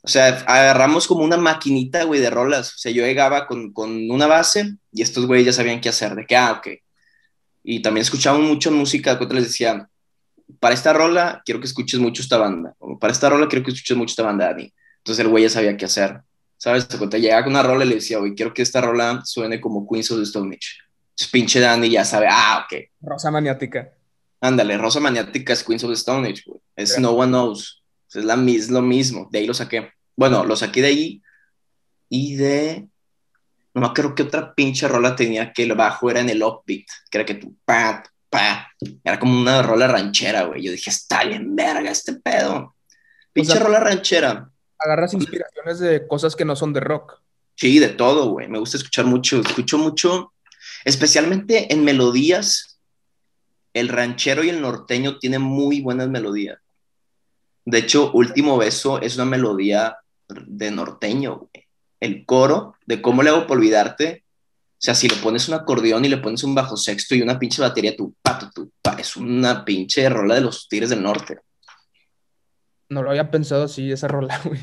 o 0.03 0.07
sea, 0.07 0.44
agarramos 0.48 1.07
como 1.07 1.24
una 1.24 1.38
maquinita, 1.38 2.03
güey, 2.06 2.19
de 2.19 2.30
rolas. 2.30 2.74
O 2.74 2.77
sea, 2.77 2.92
yo 2.92 3.06
llegaba 3.06 3.45
con, 3.45 3.71
con 3.71 4.09
una 4.09 4.25
base 4.25 4.75
y 4.92 5.01
estos 5.03 5.27
güeyes 5.27 5.45
ya 5.45 5.53
sabían 5.53 5.80
qué 5.80 5.89
hacer, 5.89 6.15
de 6.15 6.25
que, 6.25 6.36
ah, 6.36 6.53
ok. 6.53 6.68
Y 7.63 7.81
también 7.81 8.01
escuchaban 8.01 8.42
mucho 8.42 8.71
música, 8.71 9.19
que 9.19 9.25
les 9.33 9.44
decía, 9.44 9.88
para 10.59 10.74
esta 10.74 10.92
rola 10.94 11.42
quiero 11.45 11.59
que 11.59 11.68
escuches 11.68 12.00
mucho 12.00 12.24
esta 12.24 12.38
banda, 12.38 12.74
o 12.80 12.98
para 12.98 13.13
esta 13.13 13.30
rola 13.30 13.48
quiero 13.48 13.63
que 13.63 13.71
escuches 13.71 13.95
mucho 13.95 14.12
esta 14.12 14.24
banda, 14.24 14.48
Dani. 14.48 14.74
Entonces 14.98 15.24
el 15.24 15.30
güey 15.30 15.44
ya 15.44 15.50
sabía 15.51 15.77
qué 15.77 15.86
hacer, 15.86 16.21
¿sabes? 16.57 16.86
Cuando 16.86 17.18
llegaba 17.18 17.44
con 17.44 17.54
una 17.54 17.63
rola 17.63 17.86
y 17.86 17.89
le 17.89 17.95
decía, 17.95 18.18
güey, 18.18 18.33
quiero 18.33 18.54
que 18.54 18.63
esta 18.63 18.81
rola 18.81 19.21
suene 19.24 19.62
como 19.62 19.88
Queens 19.88 20.09
of 20.12 20.18
the 20.18 20.24
Stone 20.24 20.56
Age. 20.56 20.81
Entonces 21.12 21.31
pinche 21.31 21.59
Dani 21.59 21.89
ya 21.89 22.06
sabe, 22.06 22.27
ah, 22.30 22.65
ok. 22.65 22.80
Rosa 23.01 23.30
maniática. 23.30 23.92
Ándale, 24.39 24.77
Rosa 24.77 25.00
maniática 25.00 25.54
es 25.54 25.63
Queens 25.63 25.83
of 25.83 25.92
the 25.92 25.95
Stone 25.95 26.27
Age, 26.27 26.42
güey. 26.47 26.59
Es 26.75 26.97
No 26.97 27.12
One 27.12 27.30
Knows. 27.30 27.81
Es, 28.13 28.25
la, 28.25 28.35
es 28.47 28.69
lo 28.69 28.81
mismo, 28.81 29.29
de 29.31 29.39
ahí 29.39 29.47
lo 29.47 29.53
saqué. 29.53 29.91
Bueno, 30.15 30.45
lo 30.45 30.55
saqué 30.55 30.81
de 30.81 30.87
ahí 30.87 31.21
y 32.09 32.35
de... 32.35 32.87
No 33.73 33.81
me 33.81 33.87
acuerdo 33.87 34.15
qué 34.15 34.23
otra 34.23 34.53
pinche 34.53 34.87
rola 34.87 35.15
tenía 35.15 35.53
que 35.53 35.63
el 35.63 35.73
bajo 35.75 36.09
era 36.09 36.19
en 36.19 36.29
el 36.29 36.43
upbeat, 36.43 36.85
que 37.09 37.17
era 37.17 37.25
que 37.25 37.35
tu 37.35 37.55
pat, 37.63 38.07
era 39.03 39.19
como 39.19 39.39
una 39.39 39.61
rola 39.61 39.87
ranchera, 39.87 40.43
güey. 40.43 40.63
Yo 40.63 40.71
dije, 40.71 40.89
está 40.89 41.23
bien 41.25 41.55
verga 41.55 41.91
este 41.91 42.13
pedo. 42.13 42.75
Pinche 43.33 43.59
rola 43.59 43.79
ranchera. 43.79 44.49
Agarras 44.79 45.13
inspiraciones 45.13 45.79
de 45.79 46.07
cosas 46.07 46.35
que 46.35 46.45
no 46.45 46.55
son 46.55 46.73
de 46.73 46.79
rock. 46.79 47.21
Sí, 47.55 47.79
de 47.79 47.89
todo, 47.89 48.31
güey. 48.31 48.47
Me 48.47 48.59
gusta 48.59 48.77
escuchar 48.77 49.05
mucho. 49.05 49.41
Escucho 49.41 49.77
mucho, 49.77 50.33
especialmente 50.85 51.71
en 51.71 51.83
melodías. 51.83 52.79
El 53.73 53.89
ranchero 53.89 54.43
y 54.43 54.49
el 54.49 54.61
norteño 54.61 55.17
tienen 55.19 55.41
muy 55.41 55.81
buenas 55.81 56.09
melodías. 56.09 56.59
De 57.65 57.79
hecho, 57.79 58.11
Último 58.13 58.57
Beso 58.57 59.01
es 59.01 59.15
una 59.15 59.25
melodía 59.25 59.97
de 60.27 60.71
norteño, 60.71 61.37
güey. 61.37 61.67
El 61.99 62.25
coro 62.25 62.75
de 62.85 63.01
cómo 63.01 63.21
le 63.21 63.29
hago 63.29 63.45
por 63.45 63.57
olvidarte 63.57 64.23
o 64.81 64.83
sea, 64.83 64.95
si 64.95 65.07
le 65.07 65.15
pones 65.17 65.47
un 65.47 65.53
acordeón 65.53 66.05
y 66.05 66.09
le 66.09 66.17
pones 66.17 66.43
un 66.43 66.55
bajo 66.55 66.75
sexto 66.75 67.13
y 67.13 67.21
una 67.21 67.37
pinche 67.37 67.61
batería, 67.61 67.95
tu 67.95 68.15
pato, 68.19 68.49
tu 68.49 68.71
pa, 68.81 68.94
es 68.94 69.15
una 69.15 69.63
pinche 69.63 70.09
rola 70.09 70.33
de 70.33 70.41
los 70.41 70.68
Tigres 70.68 70.89
del 70.89 71.03
Norte. 71.03 71.37
No 72.89 73.03
lo 73.03 73.11
había 73.11 73.30
pensado 73.30 73.65
así, 73.65 73.91
esa 73.91 74.07
rola, 74.07 74.41
güey. 74.44 74.59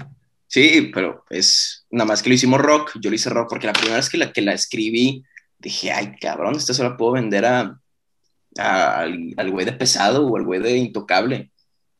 Sí, 0.49 0.90
pero 0.93 1.25
es 1.31 1.87
nada 1.93 2.07
más 2.09 2.21
que 2.21 2.31
lo 2.31 2.35
hicimos 2.35 2.61
rock, 2.61 2.99
yo 3.00 3.11
lo 3.11 3.14
hice 3.14 3.31
rock 3.31 3.49
porque 3.49 3.69
la 3.69 3.73
primera 3.73 3.95
vez 3.95 4.09
que 4.09 4.19
la, 4.19 4.33
que 4.33 4.43
la 4.43 4.55
escribí, 4.55 5.23
dije, 5.57 5.93
ay, 5.93 6.17
cabrón, 6.21 6.57
esta 6.57 6.75
se 6.75 6.83
la 6.83 6.97
puedo 6.97 7.12
vender 7.12 7.45
a, 7.45 7.78
al, 8.57 9.50
güey 9.52 9.67
de 9.67 9.73
pesado 9.73 10.26
o 10.26 10.37
al 10.37 10.45
güey 10.45 10.61
de 10.61 10.78
intocable. 10.78 11.52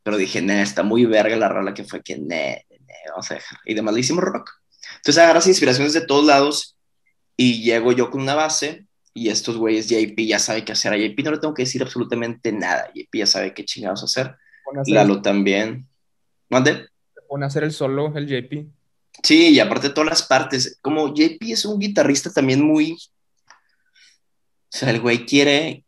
Pero 0.09 0.17
dije, 0.17 0.41
nah, 0.41 0.62
está 0.62 0.83
muy 0.83 1.05
verga 1.05 1.37
la 1.37 1.50
rola 1.50 1.75
que 1.75 1.85
fue 1.85 2.03
que, 2.03 2.17
nah, 2.17 2.25
nah, 2.25 3.11
vamos 3.11 3.31
a 3.31 3.35
dejar. 3.35 3.59
Y 3.67 3.75
además 3.75 3.93
le 3.93 4.00
hicimos 4.00 4.25
rock. 4.25 4.53
Entonces 4.97 5.23
agarras 5.23 5.47
inspiraciones 5.47 5.93
de 5.93 6.00
todos 6.00 6.25
lados 6.25 6.79
y 7.37 7.62
llego 7.62 7.93
yo 7.93 8.11
con 8.11 8.23
una 8.23 8.35
base 8.35 8.87
y 9.12 9.29
estos 9.29 9.59
güeyes, 9.59 9.87
JP 9.87 10.19
ya 10.27 10.38
sabe 10.38 10.65
qué 10.65 10.73
hacer. 10.73 10.95
A 10.95 10.97
JP 10.97 11.25
no 11.25 11.33
le 11.33 11.38
tengo 11.41 11.53
que 11.53 11.65
decir 11.65 11.83
absolutamente 11.83 12.53
nada. 12.53 12.91
JP 12.95 13.19
ya 13.19 13.27
sabe 13.27 13.53
qué 13.53 13.67
chingados 13.67 14.03
hacer. 14.03 14.35
Lalo 14.87 15.21
también. 15.21 15.87
¿Mande? 16.49 16.88
Se 17.15 17.21
pone 17.29 17.45
a 17.45 17.49
hacer 17.49 17.65
el 17.65 17.73
solo, 17.73 18.11
el 18.17 18.27
JP. 18.27 18.67
Sí, 19.23 19.50
y 19.50 19.61
aparte 19.61 19.91
todas 19.91 20.09
las 20.09 20.23
partes. 20.23 20.79
Como 20.81 21.09
JP 21.15 21.43
es 21.43 21.67
un 21.67 21.79
guitarrista 21.79 22.33
también 22.33 22.62
muy... 22.62 22.93
O 22.93 22.97
sea, 24.71 24.88
el 24.88 25.03
güey 25.03 25.27
quiere... 25.27 25.85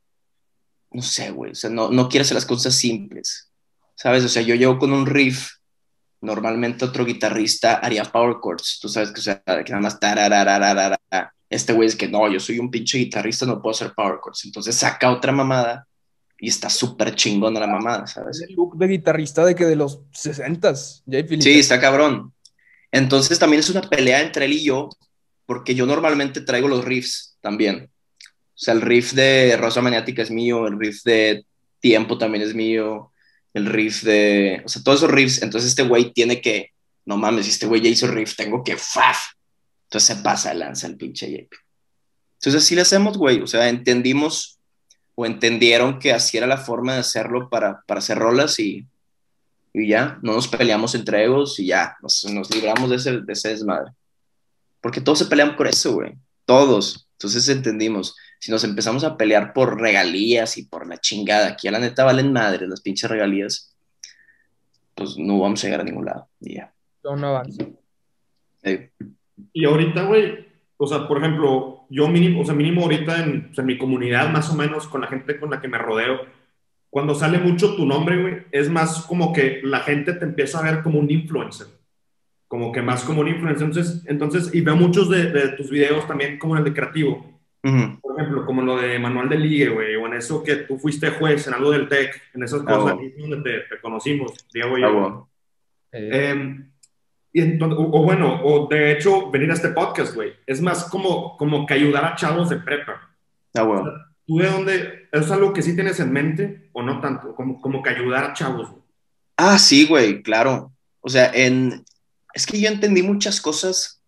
No 0.91 1.01
sé, 1.01 1.31
güey. 1.31 1.53
O 1.53 1.55
sea, 1.55 1.71
no, 1.71 1.91
no 1.91 2.07
quiere 2.11 2.21
hacer 2.21 2.35
las 2.35 2.45
cosas 2.45 2.75
simples. 2.75 3.50
¿Sabes? 4.01 4.25
O 4.25 4.29
sea, 4.29 4.41
yo 4.41 4.55
llego 4.55 4.79
con 4.79 4.95
un 4.95 5.05
riff 5.05 5.51
normalmente 6.23 6.85
otro 6.85 7.05
guitarrista 7.05 7.75
haría 7.75 8.05
power 8.05 8.37
chords, 8.43 8.79
tú 8.81 8.89
sabes 8.89 9.11
que, 9.11 9.21
o 9.21 9.23
sea, 9.23 9.43
que 9.43 9.73
nada 9.73 9.81
más 9.81 9.99
este 11.49 11.73
güey 11.73 11.89
es 11.89 11.97
que 11.97 12.09
no, 12.09 12.31
yo 12.31 12.39
soy 12.39 12.59
un 12.59 12.71
pinche 12.71 12.99
guitarrista, 12.99 13.45
no 13.45 13.61
puedo 13.61 13.75
hacer 13.75 13.93
power 13.95 14.19
chords. 14.23 14.45
Entonces 14.45 14.77
saca 14.77 15.11
otra 15.11 15.33
mamada 15.33 15.87
y 16.39 16.49
está 16.49 16.71
súper 16.71 17.15
chingona 17.15 17.61
la 17.61 17.67
mamada, 17.67 18.07
¿sabes? 18.07 18.41
El 18.49 18.55
look 18.55 18.79
de 18.79 18.87
guitarrista 18.87 19.45
de 19.45 19.55
que 19.55 19.67
de 19.67 19.77
los 19.77 20.01
60s, 20.13 21.03
Sí, 21.41 21.59
está 21.59 21.81
cabrón. 21.81 22.33
Entonces 22.93 23.39
también 23.39 23.61
es 23.61 23.69
una 23.69 23.83
pelea 23.83 24.23
entre 24.23 24.47
él 24.47 24.53
y 24.53 24.65
yo, 24.65 24.89
porque 25.45 25.75
yo 25.75 25.87
normalmente 25.87 26.41
traigo 26.41 26.69
los 26.69 26.85
riffs 26.85 27.37
también. 27.41 27.91
O 28.23 28.63
sea, 28.63 28.75
el 28.75 28.81
riff 28.81 29.13
de 29.13 29.57
Rosa 29.59 29.83
Maniática 29.83 30.23
es 30.23 30.31
mío, 30.31 30.67
el 30.67 30.79
riff 30.79 31.03
de 31.03 31.45
Tiempo 31.81 32.19
también 32.19 32.45
es 32.45 32.55
mío, 32.55 33.11
el 33.55 33.67
riff 33.67 34.03
de, 34.03 34.63
o 34.65 34.69
sea, 34.69 34.83
todos 34.83 35.01
esos 35.01 35.11
riffs. 35.11 35.43
Entonces 35.43 35.71
este 35.71 35.83
güey 35.83 36.13
tiene 36.13 36.41
que, 36.41 36.71
no 37.05 37.17
mames, 37.17 37.49
este 37.49 37.67
güey 37.67 37.81
ya 37.81 37.89
hizo 37.89 38.07
riff, 38.07 38.37
tengo 38.37 38.63
que, 38.63 38.77
faf, 38.77 39.19
entonces 39.85 40.17
se 40.17 40.23
pasa, 40.23 40.55
lanza 40.55 40.87
el 40.87 40.97
pinche 40.97 41.31
JP. 41.31 41.53
Entonces 42.35 42.63
así 42.63 42.75
le 42.75 42.83
hacemos, 42.83 43.19
güey. 43.19 43.41
O 43.43 43.47
sea, 43.47 43.69
entendimos 43.69 44.59
o 45.15 45.27
entendieron 45.27 45.99
que 45.99 46.13
así 46.13 46.39
era 46.39 46.47
la 46.47 46.57
forma 46.57 46.95
de 46.95 47.01
hacerlo 47.01 47.51
para, 47.51 47.83
para 47.87 47.99
hacer 47.99 48.19
rolas 48.19 48.59
y, 48.61 48.87
y 49.75 49.89
ya, 49.89 50.19
no 50.23 50.33
nos 50.33 50.49
peleamos 50.49 50.95
entre 50.95 51.25
egos 51.25 51.59
y 51.59 51.67
ya, 51.67 51.97
nos, 52.01 52.25
nos 52.25 52.55
libramos 52.55 52.89
de 52.89 52.97
ese, 52.97 53.21
de 53.21 53.33
ese 53.33 53.49
desmadre. 53.51 53.93
Porque 54.81 55.01
todos 55.01 55.19
se 55.19 55.27
pelean 55.27 55.57
por 55.57 55.67
eso, 55.67 55.93
güey. 55.93 56.15
Todos. 56.47 57.07
Entonces 57.13 57.49
entendimos, 57.49 58.17
si 58.41 58.51
nos 58.51 58.65
empezamos 58.65 59.05
a 59.05 59.17
pelear 59.19 59.53
por 59.53 59.81
regalías 59.81 60.57
y 60.57 60.65
por 60.65 60.87
la 60.89 60.97
chingada, 60.99 61.49
aquí 61.49 61.69
a 61.69 61.73
la 61.73 61.79
neta 61.79 62.05
valen 62.05 62.33
madre 62.33 62.67
las 62.67 62.81
pinches 62.81 63.11
regalías, 63.11 63.77
pues 64.95 65.19
no 65.19 65.39
vamos 65.39 65.63
a 65.63 65.67
llegar 65.67 65.83
a 65.83 65.85
ningún 65.85 66.07
lado. 66.07 66.27
Y 66.41 66.55
ya. 66.55 66.73
No, 67.05 67.17
no 67.17 67.29
avanza. 67.29 67.67
Eh, 68.63 68.91
Y 69.53 69.65
ahorita, 69.67 70.05
güey, 70.05 70.47
o 70.79 70.87
sea, 70.87 71.07
por 71.07 71.19
ejemplo, 71.19 71.85
yo 71.91 72.09
mínimo, 72.09 72.41
o 72.41 72.45
sea, 72.45 72.55
mínimo 72.55 72.83
ahorita 72.83 73.23
en, 73.23 73.49
o 73.51 73.55
sea, 73.55 73.63
en 73.63 73.67
mi 73.67 73.79
comunidad, 73.79 74.31
más 74.31 74.51
o 74.51 74.55
menos, 74.55 74.89
con 74.89 75.03
la 75.03 75.07
gente 75.09 75.39
con 75.39 75.51
la 75.51 75.61
que 75.61 75.69
me 75.69 75.79
rodeo, 75.79 76.21
cuando 76.89 77.15
sale 77.15 77.39
mucho 77.39 77.77
tu 77.77 77.85
nombre, 77.85 78.21
güey, 78.23 78.43
es 78.53 78.71
más 78.71 79.03
como 79.03 79.33
que 79.35 79.61
la 79.63 79.81
gente 79.81 80.15
te 80.15 80.25
empieza 80.25 80.59
a 80.59 80.63
ver 80.63 80.83
como 80.83 80.99
un 80.99 81.11
influencer. 81.11 81.67
Como 82.49 82.73
que 82.73 82.83
más 82.83 83.05
como 83.05 83.21
un 83.21 83.29
influencer. 83.29 83.67
Entonces, 83.67 84.03
entonces 84.07 84.55
y 84.55 84.63
veo 84.63 84.77
muchos 84.77 85.09
de, 85.11 85.31
de 85.31 85.49
tus 85.51 85.71
videos 85.71 86.07
también 86.09 86.39
como 86.39 86.55
en 86.55 86.61
el 86.61 86.65
de 86.65 86.75
creativo. 86.75 87.40
Ujú, 87.63 88.01
Por 88.01 88.21
ejemplo, 88.21 88.47
como 88.47 88.63
lo 88.63 88.77
de 88.79 88.99
Manual 88.99 89.29
de 89.29 89.39
Ligue, 89.39 89.69
güey, 89.69 89.97
o 89.97 90.07
en 90.07 90.15
eso 90.15 90.43
que 90.43 90.57
tú 90.57 90.79
fuiste 90.79 91.11
juez, 91.11 91.47
en 91.47 91.55
algo 91.55 91.71
del 91.71 91.89
TEC, 91.89 92.21
en 92.35 92.43
esas 92.43 92.63
Ah, 92.63 92.65
cosas, 92.65 92.99
ahí 92.99 93.07
es 93.07 93.19
donde 93.19 93.43
te, 93.43 93.61
te 93.75 93.81
conocimos, 93.81 94.33
Diego 94.53 94.79
y 94.79 94.83
ah, 94.85 94.89
yo. 94.89 95.29
Eh, 95.93 96.11
Eh, 96.33 96.65
y 97.33 97.41
entonces, 97.43 97.79
o, 97.79 97.83
o 97.83 98.03
bueno, 98.03 98.41
o 98.43 98.67
de 98.69 98.93
hecho, 98.93 99.31
venir 99.31 99.51
a 99.51 99.55
este 99.55 99.69
podcast, 99.71 100.15
güey, 100.15 100.33
es 100.47 100.61
más 100.61 100.85
como, 100.91 101.37
como 101.37 101.65
que 101.67 101.75
ayudar 101.75 102.05
a 102.05 102.17
chavos 102.17 102.49
de 102.51 102.57
prepa. 102.57 103.09
Ah, 103.55 103.63
bueno. 103.63 103.91
¿Tú 104.27 104.39
de 104.39 104.47
dónde? 104.51 105.09
¿Es 105.13 105.31
algo 105.31 105.53
que 105.53 105.63
sí 105.63 105.75
tienes 105.75 105.99
en 106.01 106.13
mente 106.13 106.69
o 106.73 106.83
no 106.83 107.01
tanto? 107.01 107.35
Como, 107.35 107.61
como 107.61 107.83
que 107.83 107.91
ayudar 107.91 108.25
a 108.25 108.33
chavos, 108.33 108.71
güey. 108.71 108.83
Ah, 109.37 109.59
sí, 109.59 109.87
güey, 109.87 110.23
claro. 110.23 110.73
O 111.01 111.09
sea, 111.09 111.31
en... 111.33 111.85
Es 112.35 112.47
que 112.47 112.61
yo 112.61 112.69
entendí 112.69 113.03
muchas 113.03 113.41
cosas 113.41 114.00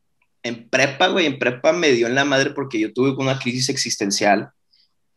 en 0.43 0.69
prepa, 0.69 1.09
güey. 1.09 1.27
En 1.27 1.39
prepa 1.39 1.73
me 1.73 1.93
dio 1.93 2.07
en 2.07 2.15
la 2.15 2.25
madre 2.25 2.51
porque 2.51 2.79
yo 2.79 2.93
tuve 2.93 3.11
una 3.11 3.39
crisis 3.39 3.69
existencial 3.69 4.51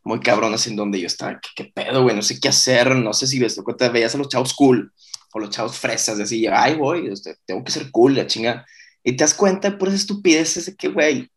muy 0.03 0.19
cabrona 0.19 0.55
en 0.65 0.75
donde 0.75 1.01
yo 1.01 1.07
estaba, 1.07 1.39
¿qué, 1.39 1.49
qué 1.55 1.71
pedo, 1.73 2.03
güey? 2.03 2.15
No 2.15 2.21
sé 2.21 2.39
qué 2.39 2.49
hacer, 2.49 2.95
no 2.95 3.11
sé 3.11 3.25
si 3.25 3.39
ves, 3.39 3.59
te 3.77 3.89
veías 3.89 4.13
a 4.13 4.19
los 4.19 4.29
chavos 4.29 4.53
cool 4.53 4.93
o 5.33 5.39
los 5.39 5.49
chavos 5.49 5.77
fresas, 5.77 6.19
así, 6.19 6.47
ay, 6.47 6.75
voy, 6.75 7.07
este, 7.07 7.35
tengo 7.45 7.63
que 7.63 7.71
ser 7.71 7.91
cool, 7.91 8.15
la 8.15 8.27
chinga. 8.27 8.65
Y 9.03 9.17
te 9.17 9.23
das 9.23 9.33
cuenta 9.33 9.69
de 9.69 9.77
puras 9.77 9.95
estupideces 9.95 10.67
de 10.67 10.75
que, 10.75 10.89
güey, 10.89 11.29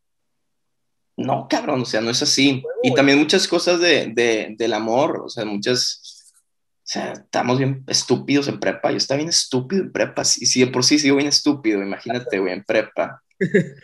no, 1.17 1.49
cabrón, 1.49 1.83
o 1.83 1.85
sea, 1.85 2.01
no 2.01 2.11
es 2.11 2.23
así. 2.23 2.63
Y 2.83 2.95
también 2.95 3.19
muchas 3.19 3.49
cosas 3.49 3.81
de, 3.81 4.13
de, 4.15 4.55
del 4.57 4.73
amor, 4.73 5.23
o 5.25 5.29
sea, 5.29 5.45
muchas, 5.45 6.33
o 6.35 6.81
sea, 6.85 7.13
estamos 7.13 7.59
bien 7.59 7.83
estúpidos 7.89 8.47
en 8.49 8.61
prepa. 8.61 8.91
Yo 8.93 8.99
estaba 8.99 9.17
bien 9.17 9.31
estúpido 9.31 9.83
en 9.83 9.93
prepa, 9.93 10.23
y 10.23 10.47
si 10.47 10.61
de 10.61 10.69
por 10.69 10.85
sí 10.85 10.99
sigo 10.99 11.17
bien 11.17 11.29
estúpido, 11.29 11.83
imagínate, 11.83 12.39
güey, 12.39 12.53
en 12.53 12.65
prepa. 12.65 13.23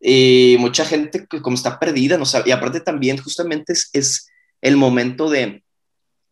Y 0.00 0.56
mucha 0.60 0.84
gente 0.84 1.26
como 1.26 1.56
está 1.56 1.80
perdida, 1.80 2.16
no 2.18 2.24
sabe, 2.24 2.50
y 2.50 2.52
aparte 2.52 2.80
también 2.80 3.16
justamente 3.16 3.72
es, 3.72 3.90
es 3.92 4.28
el 4.60 4.76
momento 4.76 5.28
de, 5.28 5.64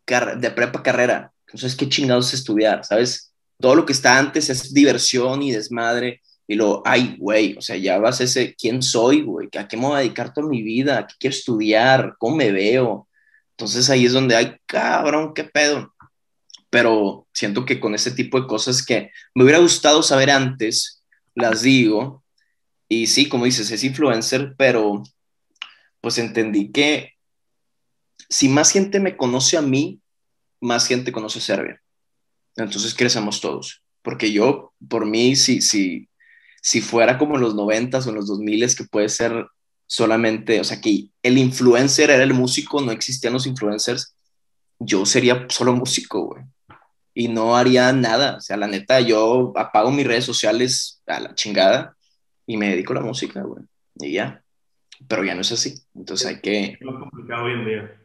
de 0.07 0.51
prepa 0.53 0.85
carrera, 0.85 1.33
sabes 1.55 1.75
qué 1.75 1.89
chingados 1.89 2.33
estudiar, 2.33 2.85
¿sabes? 2.85 3.33
Todo 3.61 3.75
lo 3.75 3.87
que 3.87 3.93
está 3.93 4.19
antes 4.19 4.51
es 4.51 4.73
diversión 4.73 5.43
y 5.43 5.53
desmadre, 5.53 6.23
y 6.47 6.55
lo, 6.55 6.83
ay, 6.85 7.17
güey, 7.19 7.57
o 7.59 7.61
sea, 7.61 7.77
ya 7.77 7.99
vas 7.99 8.21
ese, 8.21 8.55
¿quién 8.55 8.83
soy, 8.83 9.23
güey? 9.23 9.49
¿A 9.59 9.67
qué 9.67 9.77
me 9.77 9.87
voy 9.87 9.97
a 9.97 10.01
dedicar 10.01 10.33
toda 10.33 10.47
mi 10.47 10.63
vida? 10.63 11.07
¿Qué 11.07 11.15
quiero 11.19 11.35
estudiar? 11.35 12.15
¿Cómo 12.19 12.37
me 12.37 12.53
veo? 12.53 13.09
Entonces 13.51 13.91
ahí 13.91 14.07
es 14.07 14.13
donde, 14.13 14.37
ay, 14.37 14.57
cabrón, 14.67 15.35
qué 15.35 15.43
pedo. 15.43 15.93
Pero 16.71 17.27
siento 17.33 17.65
que 17.65 17.81
con 17.81 17.95
ese 17.97 18.13
tipo 18.13 18.41
de 18.41 18.47
cosas 18.47 18.85
que 18.85 19.11
me 19.35 19.43
hubiera 19.43 19.59
gustado 19.59 20.03
saber 20.05 20.31
antes, 20.31 21.03
las 21.35 21.63
digo, 21.63 22.23
y 22.89 23.07
sí, 23.07 23.29
como 23.29 23.45
dices, 23.45 23.71
es 23.71 23.85
influencer, 23.85 24.55
pero 24.57 25.03
pues 26.01 26.19
entendí 26.19 26.71
que 26.71 27.15
si 28.29 28.49
más 28.49 28.71
gente 28.71 29.01
me 29.01 29.17
conoce 29.17 29.57
a 29.57 29.63
mí, 29.63 30.01
más 30.61 30.87
gente 30.87 31.13
conoce 31.13 31.39
a 31.39 31.43
Serbia. 31.43 31.83
Entonces 32.57 32.95
crecemos 32.95 33.41
todos. 33.41 33.83
Porque 34.03 34.33
yo, 34.33 34.73
por 34.89 35.05
mí, 35.05 35.35
si, 35.35 35.61
si, 35.61 36.09
si 36.63 36.81
fuera 36.81 37.19
como 37.19 37.37
en 37.37 37.43
los 37.43 37.55
noventas 37.55 38.07
o 38.07 38.11
en 38.11 38.17
los 38.17 38.29
dos 38.29 38.39
miles, 38.39 38.77
que 38.77 38.85
puede 38.85 39.09
ser 39.09 39.47
solamente, 39.87 40.61
o 40.61 40.65
sea, 40.65 40.81
que 40.81 41.09
el 41.23 41.39
influencer 41.39 42.11
era 42.11 42.23
el 42.23 42.35
músico, 42.35 42.81
no 42.81 42.93
existían 42.93 43.33
los 43.33 43.47
influencers, 43.47 44.15
yo 44.79 45.07
sería 45.07 45.47
solo 45.49 45.73
músico, 45.75 46.27
güey. 46.27 46.45
Y 47.15 47.29
no 47.29 47.57
haría 47.57 47.93
nada. 47.93 48.37
O 48.37 48.41
sea, 48.41 48.57
la 48.57 48.69
neta, 48.69 49.01
yo 49.01 49.53
apago 49.57 49.91
mis 49.91 50.07
redes 50.07 50.25
sociales 50.25 51.03
a 51.07 51.19
la 51.19 51.35
chingada 51.35 51.96
y 52.47 52.57
me 52.57 52.71
dedico 52.71 52.93
a 52.93 52.97
la 52.97 53.03
música, 53.03 53.43
güey. 53.43 53.65
Y 53.97 54.13
ya. 54.13 54.43
Pero 55.09 55.25
ya 55.25 55.35
no 55.35 55.41
es 55.43 55.53
así. 55.53 55.75
Entonces 55.95 56.27
hay 56.29 56.41
que... 56.41 56.65
Es 56.73 56.81
lo 56.81 56.99
complicado 56.99 57.45
hoy 57.45 57.53
en 57.53 57.65
día. 57.67 58.01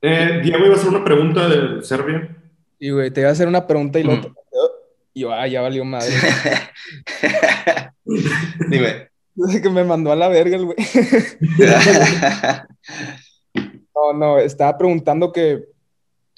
Eh, 0.00 0.40
Diego 0.42 0.64
iba 0.64 0.74
a 0.74 0.78
hacer 0.78 0.88
una 0.90 1.04
pregunta 1.04 1.48
de 1.48 1.82
Serbia. 1.82 2.36
y, 2.78 2.90
güey, 2.90 3.10
te 3.10 3.20
iba 3.20 3.30
a 3.30 3.32
hacer 3.32 3.48
una 3.48 3.66
pregunta 3.66 3.98
y 3.98 4.04
luego 4.04 4.28
Mm. 4.28 4.34
y 5.14 5.20
yo, 5.22 5.32
ah, 5.32 5.46
ya 5.48 5.60
valió 5.60 5.84
madre. 5.84 6.12
Dime. 8.68 9.08
que 9.62 9.70
me 9.70 9.84
mandó 9.84 10.12
a 10.12 10.16
la 10.16 10.28
verga 10.28 10.56
el 10.56 10.64
güey. 10.66 10.76
No, 14.00 14.12
no, 14.12 14.38
estaba 14.38 14.78
preguntando 14.78 15.32
que 15.32 15.64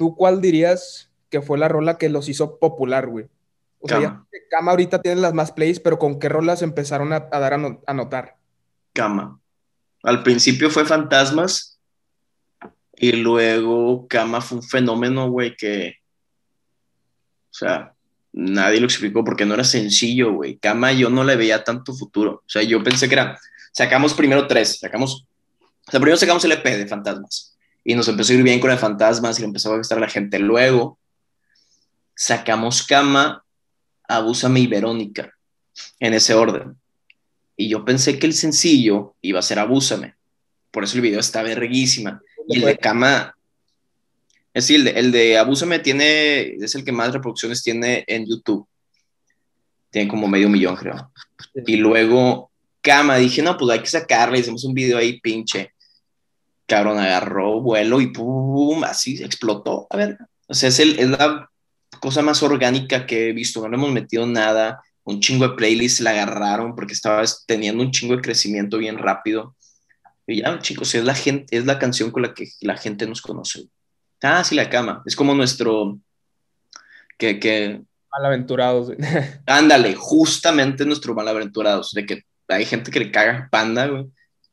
tú 0.01 0.17
cuál 0.17 0.41
dirías 0.41 1.11
que 1.29 1.43
fue 1.43 1.59
la 1.59 1.69
rola 1.69 1.99
que 1.99 2.09
los 2.09 2.31
hizo 2.31 2.59
popular, 2.59 3.07
güey. 3.07 3.27
O 3.81 3.87
sea, 3.87 4.01
ya 4.01 4.25
Cama. 4.51 4.71
ahorita 4.71 5.03
tiene 5.03 5.21
las 5.21 5.35
más 5.35 5.53
plays, 5.53 5.79
pero 5.79 5.99
¿con 5.99 6.19
qué 6.19 6.31
rolas 6.31 6.63
empezaron 6.63 7.13
a, 7.13 7.29
a 7.31 7.39
dar 7.39 7.53
a, 7.53 7.59
no- 7.59 7.83
a 7.87 7.93
notar? 7.93 8.39
Cama. 8.95 9.39
Al 10.03 10.23
principio 10.23 10.71
fue 10.71 10.87
Fantasmas 10.87 11.79
y 12.97 13.13
luego 13.13 14.09
Cama 14.09 14.41
fue 14.41 14.57
un 14.57 14.65
fenómeno, 14.65 15.29
güey, 15.29 15.55
que... 15.55 15.97
O 17.51 17.53
sea, 17.53 17.93
nadie 18.33 18.81
lo 18.81 18.87
explicó 18.87 19.23
porque 19.23 19.45
no 19.45 19.53
era 19.53 19.65
sencillo, 19.65 20.33
güey. 20.33 20.57
Cama 20.57 20.93
yo 20.93 21.11
no 21.11 21.25
le 21.25 21.37
veía 21.37 21.63
tanto 21.63 21.93
futuro. 21.93 22.37
O 22.37 22.49
sea, 22.49 22.63
yo 22.63 22.83
pensé 22.83 23.07
que 23.07 23.17
era... 23.17 23.39
Sacamos 23.73 24.15
primero 24.15 24.47
tres, 24.47 24.79
sacamos... 24.79 25.27
O 25.61 25.91
sea, 25.91 26.01
primero 26.01 26.17
sacamos 26.17 26.43
el 26.47 26.53
EP 26.53 26.65
de 26.65 26.87
Fantasmas 26.87 27.50
y 27.85 27.95
nos 27.95 28.09
empezó 28.09 28.33
a 28.33 28.37
ir 28.37 28.43
bien 28.43 28.61
con 28.61 28.71
el 28.71 28.79
Fantasmas 28.79 29.39
y 29.39 29.43
le 29.43 29.47
empezó 29.47 29.73
a 29.73 29.77
gustar 29.77 29.99
a 29.99 30.03
la 30.03 30.09
gente. 30.09 30.39
Luego 30.39 30.99
sacamos 32.15 32.83
Cama, 32.83 33.45
Abúsame 34.07 34.61
y 34.61 34.67
Verónica 34.67 35.33
en 35.99 36.15
ese 36.15 36.35
orden. 36.35 36.77
Y 37.57 37.69
yo 37.69 37.85
pensé 37.85 38.19
que 38.19 38.27
el 38.27 38.35
sencillo 38.35 39.15
iba 39.23 39.39
a 39.39 39.43
ser 39.43 39.59
Abúsame. 39.59 40.15
Por 40.71 40.85
eso 40.85 40.97
el 40.97 41.03
video 41.03 41.21
está 41.21 41.43
verguísima. 41.43 42.21
Y 42.49 42.59
el 42.59 42.65
de 42.65 42.77
Cama, 42.77 43.35
es 44.53 44.67
decir, 44.67 44.77
el 44.81 44.85
de, 44.85 45.01
el 45.01 45.13
de 45.13 45.39
Abúsame 45.39 45.79
tiene, 45.79 46.55
es 46.55 46.75
el 46.75 46.85
que 46.85 46.93
más 46.93 47.13
reproducciones 47.13 47.63
tiene 47.63 48.05
en 48.07 48.27
YouTube. 48.27 48.67
Tiene 49.91 50.09
como 50.09 50.29
medio 50.29 50.49
millón, 50.49 50.77
creo. 50.77 51.13
Y 51.67 51.77
luego 51.77 52.51
Cama, 52.81 53.17
dije, 53.17 53.43
no, 53.43 53.57
pues 53.57 53.71
hay 53.73 53.81
que 53.81 53.87
sacarle, 53.87 54.39
hicimos 54.39 54.65
un 54.65 54.75
video 54.75 54.99
ahí, 54.99 55.21
pinche. 55.21 55.73
Cabrón, 56.71 57.01
agarró 57.01 57.61
vuelo 57.61 58.01
y 58.01 58.13
pum, 58.13 58.85
así 58.85 59.21
explotó. 59.21 59.89
A 59.91 59.97
ver, 59.97 60.19
o 60.47 60.55
sea, 60.55 60.69
es, 60.69 60.79
el, 60.79 61.01
es 61.01 61.11
la 61.11 61.51
cosa 61.99 62.23
más 62.23 62.45
orgánica 62.45 63.07
que 63.07 63.29
he 63.29 63.33
visto. 63.33 63.61
No 63.61 63.69
le 63.69 63.77
hemos 63.77 63.91
metido 63.91 64.25
nada. 64.25 64.81
Un 65.03 65.19
chingo 65.19 65.49
de 65.49 65.57
playlists 65.57 66.01
la 66.01 66.11
agarraron 66.11 66.77
porque 66.77 66.93
estaba 66.93 67.25
teniendo 67.49 67.83
un 67.83 67.91
chingo 67.91 68.15
de 68.15 68.23
crecimiento 68.23 68.79
bien 68.79 68.99
rápido. 68.99 69.57
Y 70.29 70.43
ya, 70.43 70.61
chicos, 70.61 70.95
es 70.95 71.03
la 71.03 71.17
gente, 71.17 71.57
es 71.57 71.67
la 71.67 71.81
canción 71.81 72.13
con 72.13 72.23
la 72.23 72.35
que 72.35 72.47
la 72.61 72.77
gente 72.77 73.05
nos 73.09 73.21
conoce. 73.21 73.65
Ah, 74.23 74.45
sí, 74.45 74.55
la 74.55 74.71
cama. 74.71 75.03
Es 75.07 75.17
como 75.17 75.35
nuestro. 75.35 75.99
Que, 77.19 77.41
que 77.41 77.83
Malaventurados, 78.13 78.93
ándale, 79.47 79.97
justamente 79.97 80.85
nuestro 80.85 81.17
malaventurados. 81.17 81.91
De 81.91 82.07
que 82.07 82.23
hay 82.47 82.65
gente 82.65 82.93
que 82.93 83.01
le 83.01 83.11
caga 83.11 83.49
panda, 83.51 83.89
güey. 83.89 84.07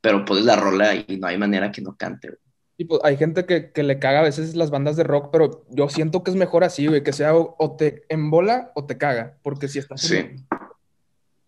Pero 0.08 0.24
pones 0.26 0.46
la 0.46 0.56
rola 0.56 0.96
y 0.96 1.18
no 1.18 1.28
hay 1.28 1.38
manera 1.38 1.72
que 1.72 1.82
no 1.82 1.96
cante, 1.98 2.30
güey. 2.30 2.40
Y 2.78 2.86
pues 2.86 3.02
hay 3.04 3.18
gente 3.18 3.46
que, 3.46 3.72
que 3.72 3.84
le 3.84 4.00
caga 4.00 4.20
a 4.20 4.24
veces 4.24 4.56
las 4.56 4.70
bandas 4.70 4.96
de 4.96 5.04
rock, 5.04 5.30
pero 5.32 5.66
yo 5.70 5.90
siento 5.90 6.24
que 6.24 6.32
es 6.32 6.38
mejor 6.38 6.64
así, 6.64 6.88
güey, 6.88 7.04
que 7.04 7.12
sea 7.12 7.36
o, 7.36 7.56
o 7.58 7.76
te 7.76 8.04
embola 8.08 8.72
o 8.76 8.86
te 8.86 8.98
caga, 8.98 9.38
porque 9.42 9.68
si 9.68 9.80
estás... 9.80 10.00
Sí. 10.02 10.16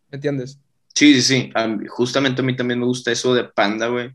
¿Me 0.09 0.15
entiendes? 0.15 0.59
Sí, 0.95 1.13
sí, 1.13 1.21
sí. 1.21 1.51
A 1.53 1.67
mí- 1.67 1.85
justamente 1.87 2.41
a 2.41 2.43
mí 2.43 2.55
también 2.55 2.79
me 2.79 2.85
gusta 2.87 3.11
eso 3.11 3.33
de 3.35 3.43
Panda, 3.43 3.87
güey. 3.87 4.11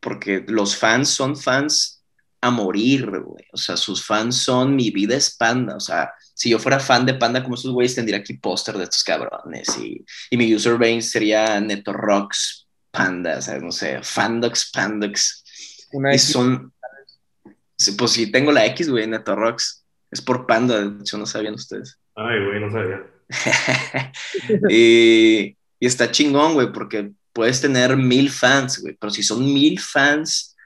Porque 0.00 0.44
los 0.48 0.76
fans 0.76 1.08
son 1.08 1.36
fans 1.36 2.02
a 2.40 2.50
morir, 2.50 3.06
güey. 3.08 3.44
O 3.52 3.56
sea, 3.56 3.76
sus 3.76 4.04
fans 4.04 4.36
son 4.36 4.74
mi 4.76 4.90
vida 4.90 5.16
es 5.16 5.36
Panda. 5.36 5.76
O 5.76 5.80
sea, 5.80 6.12
si 6.34 6.50
yo 6.50 6.58
fuera 6.58 6.80
fan 6.80 7.06
de 7.06 7.14
Panda 7.14 7.42
como 7.42 7.54
esos 7.54 7.72
güeyes, 7.72 7.94
tendría 7.94 8.18
aquí 8.18 8.34
póster 8.34 8.76
de 8.76 8.84
estos 8.84 9.04
cabrones. 9.04 9.68
Y, 9.78 10.04
y 10.30 10.36
mi 10.36 10.52
username 10.52 11.00
sería 11.00 11.60
Neto 11.60 11.92
Rocks 11.92 12.65
Panda, 12.96 13.38
o 13.38 13.42
sea, 13.42 13.58
no 13.58 13.70
sé, 13.72 14.00
Fandox, 14.02 14.70
Pandox. 14.72 15.44
Una 15.92 16.12
Y 16.12 16.16
X. 16.16 16.32
son. 16.32 16.72
Pues 17.98 18.10
sí, 18.12 18.30
tengo 18.32 18.52
la 18.52 18.64
X, 18.66 18.88
güey, 18.90 19.06
Neto 19.06 19.34
Rocks. 19.36 19.84
Es 20.10 20.22
por 20.22 20.46
Panda, 20.46 20.80
de 20.80 21.00
hecho, 21.00 21.18
no 21.18 21.26
sabían 21.26 21.54
ustedes. 21.54 21.98
Ay, 22.14 22.44
güey, 22.44 22.60
no 22.60 22.70
sabía. 22.70 23.02
y, 24.68 25.56
y 25.80 25.86
está 25.86 26.10
chingón, 26.10 26.54
güey, 26.54 26.72
porque 26.72 27.12
puedes 27.32 27.60
tener 27.60 27.96
mil 27.96 28.30
fans, 28.30 28.78
güey, 28.80 28.96
pero 28.98 29.10
si 29.10 29.22
son 29.22 29.44
mil 29.52 29.78
fans 29.80 30.56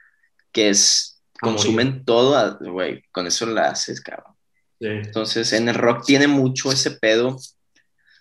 que 0.52 0.68
es, 0.70 1.20
A 1.42 1.46
morir. 1.46 1.56
consumen 1.56 2.04
todo, 2.04 2.58
güey, 2.60 3.02
con 3.12 3.26
eso 3.26 3.46
la 3.46 3.70
haces, 3.70 4.00
cabrón. 4.00 4.34
Sí. 4.80 4.86
Entonces, 4.88 5.52
en 5.52 5.68
el 5.68 5.74
rock 5.74 6.04
tiene 6.06 6.26
mucho 6.26 6.72
ese 6.72 6.92
pedo. 6.92 7.36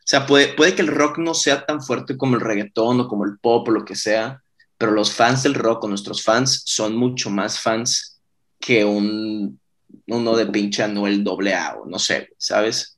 O 0.09 0.11
sea, 0.11 0.25
puede, 0.25 0.53
puede 0.53 0.73
que 0.73 0.81
el 0.81 0.87
rock 0.87 1.19
no 1.19 1.35
sea 1.35 1.67
tan 1.67 1.83
fuerte 1.83 2.17
como 2.17 2.33
el 2.35 2.41
reggaetón 2.41 2.99
o 3.01 3.07
como 3.07 3.25
el 3.25 3.37
pop 3.37 3.67
o 3.67 3.71
lo 3.71 3.85
que 3.85 3.93
sea, 3.95 4.41
pero 4.75 4.91
los 4.91 5.11
fans 5.13 5.43
del 5.43 5.53
rock 5.53 5.83
o 5.83 5.87
nuestros 5.87 6.23
fans 6.23 6.63
son 6.65 6.95
mucho 6.95 7.29
más 7.29 7.59
fans 7.59 8.19
que 8.59 8.83
un, 8.83 9.59
uno 10.07 10.35
de 10.35 10.47
pinche 10.47 10.81
Anuel 10.81 11.23
AA 11.27 11.75
o 11.77 11.85
no 11.85 11.99
sé, 11.99 12.29
¿sabes? 12.39 12.97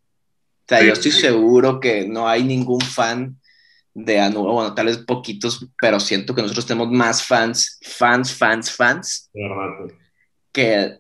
O 0.62 0.64
sea, 0.70 0.80
Sí, 0.80 0.88
yo 0.88 0.94
estoy 0.94 1.12
sí. 1.12 1.20
seguro 1.20 1.82
que 1.82 2.08
no 2.08 2.30
hay 2.30 2.44
ningún 2.46 2.80
fan 2.80 3.36
de 3.94 4.22
Anuel, 4.22 4.54
bueno, 4.54 4.74
tal 4.74 4.86
vez 4.86 5.00
poquitos, 5.00 5.68
pero 5.82 6.00
siento 6.00 6.34
que 6.34 6.42
nosotros 6.44 6.66
tenemos 6.66 6.90
más 6.92 7.26
fans, 7.28 7.78
fans, 7.98 8.34
fans, 8.34 8.72
fans, 8.72 9.30
De 9.34 9.42
verdad, 9.50 9.68
güey. 9.82 9.92
que 10.54 10.98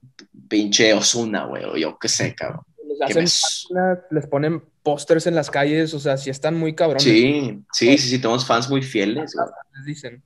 pinche 0.49 0.93
Osuna, 0.93 1.45
güey, 1.45 1.63
o 1.63 1.77
yo 1.77 1.97
qué 1.97 2.09
sé, 2.09 2.35
cabrón. 2.35 2.63
Les 2.85 2.97
Que 2.97 3.05
hacen 3.05 3.23
me- 3.23 3.29
páginas, 3.29 3.99
les 4.11 4.27
ponen 4.27 4.61
pósters 4.83 5.27
en 5.27 5.35
las 5.35 5.49
calles, 5.49 5.93
o 5.93 5.99
sea, 5.99 6.17
sí 6.17 6.29
están 6.29 6.55
muy 6.55 6.73
cabrones. 6.73 7.03
Sí, 7.03 7.63
sí, 7.71 7.97
sí, 7.97 8.09
sí, 8.09 8.19
tenemos 8.19 8.45
fans 8.45 8.69
muy 8.69 8.81
fieles, 8.81 9.33
güey. 9.33 9.47
Les 9.75 9.85
dicen. 9.85 10.23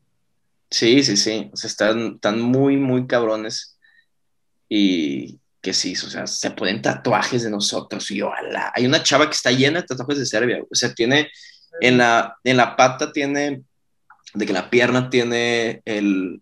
Sí, 0.69 1.03
sí, 1.03 1.17
sí. 1.17 1.49
O 1.53 1.57
sea, 1.57 1.69
están, 1.69 2.15
están 2.15 2.41
muy, 2.41 2.77
muy 2.77 3.07
cabrones. 3.07 3.77
Y 4.67 5.39
que 5.61 5.73
sí, 5.73 5.93
o 5.93 6.09
sea, 6.09 6.27
se 6.27 6.51
ponen 6.51 6.81
tatuajes 6.81 7.43
de 7.43 7.49
nosotros. 7.49 8.09
Y 8.11 8.21
ojalá. 8.21 8.71
Hay 8.75 8.85
una 8.85 9.03
chava 9.03 9.25
que 9.29 9.35
está 9.35 9.51
llena 9.51 9.81
de 9.81 9.87
tatuajes 9.87 10.19
de 10.19 10.25
Serbia. 10.25 10.57
güey. 10.57 10.67
O 10.71 10.75
sea, 10.75 10.93
tiene 10.93 11.29
en 11.81 11.97
la, 11.97 12.35
en 12.43 12.57
la 12.57 12.75
pata, 12.75 13.11
tiene, 13.11 13.63
de 14.33 14.45
que 14.45 14.53
la 14.53 14.69
pierna 14.69 15.09
tiene 15.09 15.81
el 15.85 16.41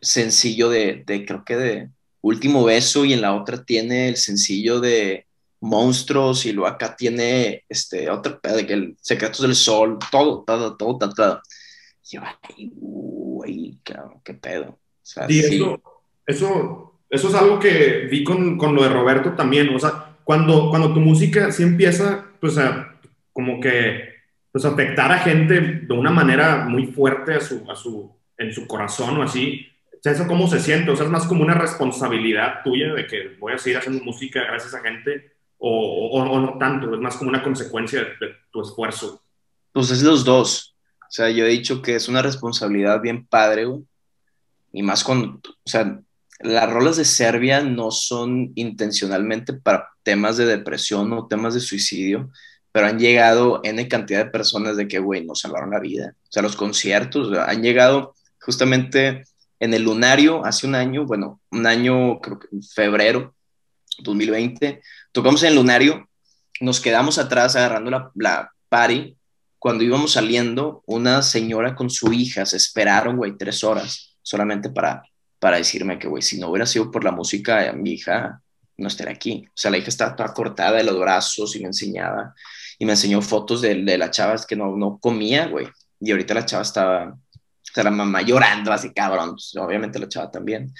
sencillo 0.00 0.68
de, 0.68 1.02
de, 1.06 1.24
creo 1.24 1.44
que 1.44 1.56
de 1.56 1.90
Último 2.20 2.64
Beso. 2.64 3.04
Y 3.04 3.14
en 3.14 3.22
la 3.22 3.34
otra 3.34 3.64
tiene 3.64 4.08
el 4.08 4.16
sencillo 4.16 4.80
de 4.80 5.26
Monstruos. 5.60 6.46
Y 6.46 6.52
luego 6.52 6.68
acá 6.68 6.94
tiene 6.96 7.64
este 7.68 8.10
otro 8.10 8.40
pedo 8.40 8.56
de 8.56 8.66
que 8.66 8.72
el 8.72 8.96
Secretos 9.00 9.42
del 9.42 9.54
Sol. 9.54 9.98
Todo, 10.10 10.44
todo, 10.44 10.76
todo 10.76 10.98
tatuado. 10.98 11.42
Y 12.04 12.16
yo, 12.16 12.22
ay, 12.24 12.70
güey, 12.74 13.78
cabrón, 13.82 14.20
qué 14.24 14.34
pedo. 14.34 14.68
O 14.70 14.78
sea, 15.02 15.26
Sí, 15.26 15.42
sí. 15.42 15.56
Eso, 15.56 15.82
eso, 16.26 17.00
eso 17.10 17.28
es 17.28 17.34
algo 17.34 17.58
que 17.58 18.08
vi 18.10 18.24
con, 18.24 18.58
con 18.58 18.74
lo 18.74 18.82
de 18.82 18.88
Roberto 18.88 19.32
también. 19.34 19.74
O 19.74 19.78
sea, 19.78 20.16
cuando, 20.24 20.70
cuando 20.70 20.92
tu 20.92 21.00
música 21.00 21.52
sí 21.52 21.62
empieza, 21.62 22.26
pues, 22.40 22.58
a, 22.58 22.98
como 23.32 23.60
que, 23.60 24.14
pues, 24.52 24.64
afectar 24.64 25.12
a 25.12 25.18
gente 25.18 25.60
de 25.60 25.94
una 25.94 26.10
manera 26.10 26.64
muy 26.64 26.86
fuerte 26.86 27.34
a 27.34 27.40
su, 27.40 27.64
a 27.70 27.76
su, 27.76 28.16
en 28.38 28.52
su 28.52 28.66
corazón 28.66 29.18
o 29.18 29.22
así. 29.22 29.66
¿Eso 30.02 30.26
cómo 30.28 30.46
se 30.46 30.60
siente? 30.60 30.90
O 30.90 30.96
sea, 30.96 31.06
es 31.06 31.10
más 31.10 31.26
como 31.26 31.42
una 31.42 31.54
responsabilidad 31.54 32.62
tuya 32.62 32.94
de 32.94 33.06
que 33.06 33.36
voy 33.40 33.54
a 33.54 33.58
seguir 33.58 33.78
haciendo 33.78 34.04
música 34.04 34.40
gracias 34.44 34.74
a 34.74 34.80
gente 34.80 35.35
o, 35.58 36.10
o, 36.12 36.40
no 36.40 36.58
tanto, 36.58 36.94
es 36.94 37.00
más 37.00 37.16
como 37.16 37.30
una 37.30 37.42
consecuencia 37.42 38.00
de, 38.00 38.06
de 38.06 38.34
tu 38.50 38.62
esfuerzo. 38.62 39.22
Pues 39.72 39.90
es 39.90 40.02
los 40.02 40.24
dos. 40.24 40.74
O 41.02 41.10
sea, 41.10 41.30
yo 41.30 41.44
he 41.44 41.50
dicho 41.50 41.82
que 41.82 41.94
es 41.94 42.08
una 42.08 42.22
responsabilidad 42.22 43.00
bien 43.00 43.26
padre, 43.26 43.66
güey. 43.66 43.84
Y 44.72 44.82
más 44.82 45.04
con, 45.04 45.40
o 45.44 45.68
sea, 45.68 46.00
las 46.40 46.70
rolas 46.70 46.96
de 46.96 47.04
Serbia 47.04 47.62
no 47.62 47.90
son 47.90 48.52
intencionalmente 48.56 49.54
para 49.54 49.88
temas 50.02 50.36
de 50.36 50.46
depresión 50.46 51.12
o 51.12 51.26
temas 51.26 51.54
de 51.54 51.60
suicidio, 51.60 52.30
pero 52.72 52.88
han 52.88 52.98
llegado 52.98 53.60
N 53.64 53.88
cantidad 53.88 54.24
de 54.24 54.30
personas 54.30 54.76
de 54.76 54.86
que, 54.86 54.98
güey, 54.98 55.24
nos 55.24 55.40
salvaron 55.40 55.70
la 55.70 55.80
vida. 55.80 56.14
O 56.24 56.32
sea, 56.32 56.42
los 56.42 56.56
conciertos 56.56 57.36
han 57.38 57.62
llegado 57.62 58.14
justamente 58.40 59.24
en 59.60 59.72
el 59.72 59.84
lunario 59.84 60.44
hace 60.44 60.66
un 60.66 60.74
año, 60.74 61.06
bueno, 61.06 61.40
un 61.50 61.66
año, 61.66 62.20
creo 62.20 62.38
que 62.38 62.48
en 62.52 62.62
febrero 62.62 63.34
2020, 63.98 64.82
tocamos 65.12 65.42
en 65.42 65.50
el 65.50 65.54
lunario, 65.56 66.08
nos 66.60 66.80
quedamos 66.80 67.18
atrás 67.18 67.56
agarrando 67.56 67.90
la, 67.90 68.10
la 68.14 68.52
party. 68.68 69.16
Cuando 69.58 69.84
íbamos 69.84 70.12
saliendo, 70.12 70.82
una 70.86 71.22
señora 71.22 71.74
con 71.74 71.90
su 71.90 72.12
hija 72.12 72.46
se 72.46 72.56
esperaron, 72.56 73.16
güey, 73.16 73.36
tres 73.36 73.64
horas 73.64 74.16
solamente 74.22 74.70
para, 74.70 75.02
para 75.38 75.56
decirme 75.56 75.98
que, 75.98 76.08
güey, 76.08 76.22
si 76.22 76.38
no 76.38 76.48
hubiera 76.48 76.66
sido 76.66 76.90
por 76.90 77.04
la 77.04 77.10
música, 77.10 77.72
mi 77.72 77.92
hija 77.92 78.40
no 78.76 78.88
estaría 78.88 79.14
aquí. 79.14 79.44
O 79.48 79.52
sea, 79.54 79.70
la 79.70 79.78
hija 79.78 79.88
estaba 79.88 80.14
toda 80.14 80.34
cortada 80.34 80.76
de 80.76 80.84
los 80.84 80.98
brazos 80.98 81.56
y 81.56 81.60
me 81.60 81.66
enseñaba, 81.66 82.34
y 82.78 82.84
me 82.84 82.92
enseñó 82.92 83.22
fotos 83.22 83.62
de, 83.62 83.82
de 83.82 83.98
la 83.98 84.10
chava 84.10 84.36
que 84.46 84.56
no, 84.56 84.76
no 84.76 84.98
comía, 84.98 85.46
güey. 85.46 85.66
Y 86.00 86.10
ahorita 86.10 86.34
la 86.34 86.44
chava 86.44 86.62
estaba, 86.62 87.08
o 87.08 87.18
sea, 87.62 87.84
la 87.84 87.90
mamá 87.90 88.22
llorando 88.22 88.72
así, 88.72 88.92
cabrón. 88.92 89.36
Obviamente 89.58 89.98
la 89.98 90.08
chava 90.08 90.30
también. 90.30 90.72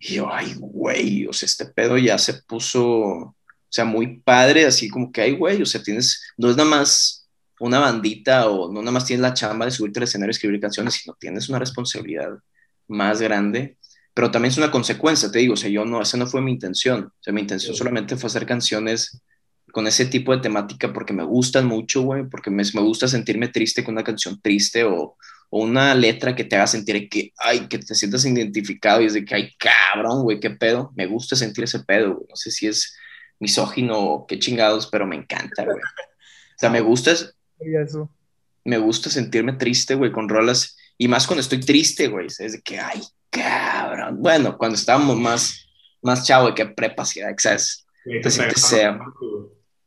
Y 0.00 0.14
yo, 0.14 0.32
ay, 0.32 0.54
güey, 0.58 1.26
o 1.26 1.32
sea, 1.32 1.46
este 1.46 1.66
pedo 1.66 1.98
ya 1.98 2.16
se 2.16 2.42
puso, 2.44 2.82
o 2.82 3.36
sea, 3.68 3.84
muy 3.84 4.18
padre, 4.20 4.64
así 4.64 4.88
como 4.88 5.12
que, 5.12 5.20
ay, 5.20 5.32
güey, 5.32 5.60
o 5.60 5.66
sea, 5.66 5.82
tienes, 5.82 6.22
no 6.38 6.50
es 6.50 6.56
nada 6.56 6.68
más 6.68 7.28
una 7.60 7.78
bandita 7.78 8.48
o 8.48 8.72
no 8.72 8.80
nada 8.80 8.92
más 8.92 9.04
tienes 9.04 9.20
la 9.20 9.34
chamba 9.34 9.66
de 9.66 9.70
subirte 9.70 9.98
al 10.00 10.04
escenario 10.04 10.30
y 10.30 10.32
escribir 10.32 10.58
canciones, 10.58 10.94
sino 10.94 11.14
tienes 11.20 11.50
una 11.50 11.58
responsabilidad 11.58 12.30
más 12.88 13.20
grande, 13.20 13.76
pero 14.14 14.30
también 14.30 14.52
es 14.52 14.58
una 14.58 14.70
consecuencia, 14.70 15.30
te 15.30 15.40
digo, 15.40 15.52
o 15.52 15.56
sea, 15.58 15.68
yo 15.68 15.84
no, 15.84 16.00
esa 16.00 16.16
no 16.16 16.26
fue 16.26 16.40
mi 16.40 16.52
intención, 16.52 17.04
o 17.04 17.22
sea, 17.22 17.34
mi 17.34 17.42
intención 17.42 17.76
solamente 17.76 18.16
fue 18.16 18.28
hacer 18.28 18.46
canciones 18.46 19.20
con 19.70 19.86
ese 19.86 20.06
tipo 20.06 20.34
de 20.34 20.40
temática 20.40 20.92
porque 20.94 21.12
me 21.12 21.24
gustan 21.24 21.66
mucho, 21.66 22.02
güey, 22.02 22.24
porque 22.24 22.50
me, 22.50 22.62
me 22.72 22.80
gusta 22.80 23.06
sentirme 23.06 23.48
triste 23.48 23.84
con 23.84 23.94
una 23.94 24.04
canción 24.04 24.40
triste 24.40 24.82
o, 24.84 25.16
o 25.50 25.62
una 25.62 25.94
letra 25.94 26.34
que 26.34 26.44
te 26.44 26.56
haga 26.56 26.66
sentir 26.66 27.08
que, 27.08 27.32
ay, 27.36 27.66
que 27.68 27.78
te 27.78 27.94
sientas 27.94 28.24
identificado 28.24 29.02
y 29.02 29.06
es 29.06 29.14
de 29.14 29.24
que, 29.24 29.34
ay, 29.34 29.52
cabrón, 29.58 30.22
güey, 30.22 30.40
qué 30.40 30.50
pedo, 30.50 30.92
me 30.96 31.06
gusta 31.06 31.36
sentir 31.36 31.64
ese 31.64 31.80
pedo, 31.80 32.14
güey, 32.14 32.26
no 32.28 32.36
sé 32.36 32.50
si 32.50 32.68
es 32.68 32.96
misógino 33.40 33.98
o 33.98 34.26
qué 34.26 34.38
chingados, 34.38 34.86
pero 34.86 35.06
me 35.06 35.16
encanta, 35.16 35.64
güey. 35.64 35.76
O 35.76 36.58
sea, 36.58 36.70
me 36.70 36.80
gusta, 36.80 37.12
Y 37.60 37.74
eso. 37.76 38.10
me 38.64 38.78
gusta 38.78 39.10
sentirme 39.10 39.54
triste, 39.54 39.94
güey, 39.94 40.12
con 40.12 40.28
rolas, 40.28 40.76
y 40.96 41.08
más 41.08 41.26
cuando 41.26 41.40
estoy 41.40 41.60
triste, 41.60 42.08
güey, 42.08 42.26
es 42.26 42.52
de 42.52 42.60
que, 42.60 42.78
ay, 42.78 43.00
cabrón, 43.30 44.20
bueno, 44.20 44.56
cuando 44.56 44.76
estábamos 44.76 45.16
más, 45.18 45.66
más 46.02 46.26
chavo, 46.26 46.54
que 46.54 46.66
prepa, 46.66 47.04
sí, 47.04 47.20
¿sabes? 47.38 47.86
Ahí 48.06 48.20
Te 48.20 48.20
te, 48.20 48.30
sientes 48.30 48.54
pega 48.54 48.68
sea. 48.68 48.98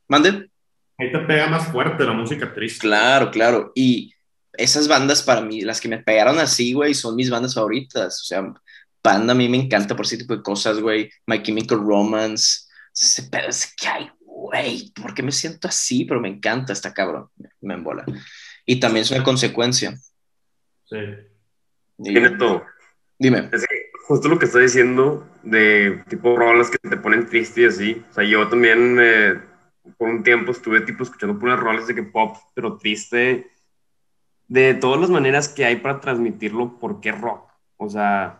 ¿Mande? 0.08 0.49
Ahí 0.97 1.12
te 1.12 1.19
pega 1.19 1.47
más 1.47 1.67
fuerte 1.71 2.04
la 2.04 2.13
música 2.13 2.54
triste. 2.54 2.80
Claro, 2.80 3.32
claro. 3.32 3.71
Y 3.76 4.12
esas 4.54 4.88
bandas 4.88 5.24
para 5.24 5.42
mí, 5.42 5.62
las 5.62 5.82
que 5.82 5.88
me 5.88 6.00
pegaron 6.00 6.39
así, 6.39 6.74
güey, 6.74 6.94
son 6.94 7.16
mis 7.16 7.30
bandas 7.30 7.56
favoritas. 7.56 8.22
O 8.22 8.26
sea, 8.26 8.54
Panda 9.02 9.34
a 9.34 9.36
mí 9.36 9.50
me 9.50 9.58
encanta 9.58 9.96
por 9.96 10.06
ese 10.06 10.18
tipo 10.18 10.36
de 10.36 10.42
cosas, 10.42 10.80
güey. 10.80 11.12
My 11.28 11.44
Chemical 11.44 11.80
Romance. 11.80 12.62
Ese 12.96 13.24
pedo 13.24 13.50
es 13.50 13.74
que, 13.76 13.88
ay, 13.88 14.10
güey, 14.20 14.92
¿por 14.92 15.13
qué 15.13 15.22
me 15.22 15.32
siento 15.32 15.68
así? 15.68 16.06
Pero 16.06 16.22
me 16.22 16.30
encanta, 16.30 16.72
está 16.72 16.94
cabrón. 16.94 17.28
Me, 17.60 17.74
embola. 17.74 18.06
Y 18.66 18.80
también 18.80 19.04
es 19.04 19.12
una 19.12 19.24
consecuencia. 19.24 19.94
Sí. 20.86 20.98
Y- 21.98 22.13
Tiene 22.13 22.30
todo. 22.32 22.63
dime. 23.20 23.50
Es 23.52 23.68
que 23.68 23.92
justo 24.08 24.30
lo 24.30 24.39
que 24.39 24.46
estoy 24.46 24.63
diciendo 24.63 25.28
de 25.44 26.04
tipo 26.08 26.38
rolas 26.38 26.70
que 26.70 26.78
te 26.78 26.96
ponen 26.98 27.28
triste 27.28 27.62
y 27.62 27.66
así. 27.66 28.06
O 28.10 28.13
sea, 28.13 28.24
yo 28.24 28.48
también 28.48 28.98
eh, 29.02 29.42
por 29.98 30.08
un 30.08 30.24
tiempo 30.24 30.52
estuve 30.54 30.80
tipo 30.82 31.04
escuchando 31.04 31.38
puras 31.38 31.60
rolas 31.60 31.88
de 31.88 31.96
que 31.96 32.04
pop, 32.04 32.38
pero 32.54 32.78
triste. 32.78 33.50
De 34.54 34.76
todas 34.76 35.02
las 35.02 35.10
maneras 35.10 35.50
que 35.50 35.66
hay 35.66 35.78
para 35.78 36.00
transmitirlo, 36.00 36.78
¿por 36.78 37.02
qué 37.02 37.12
rock? 37.12 37.50
O 37.76 37.89
sea, 37.89 38.39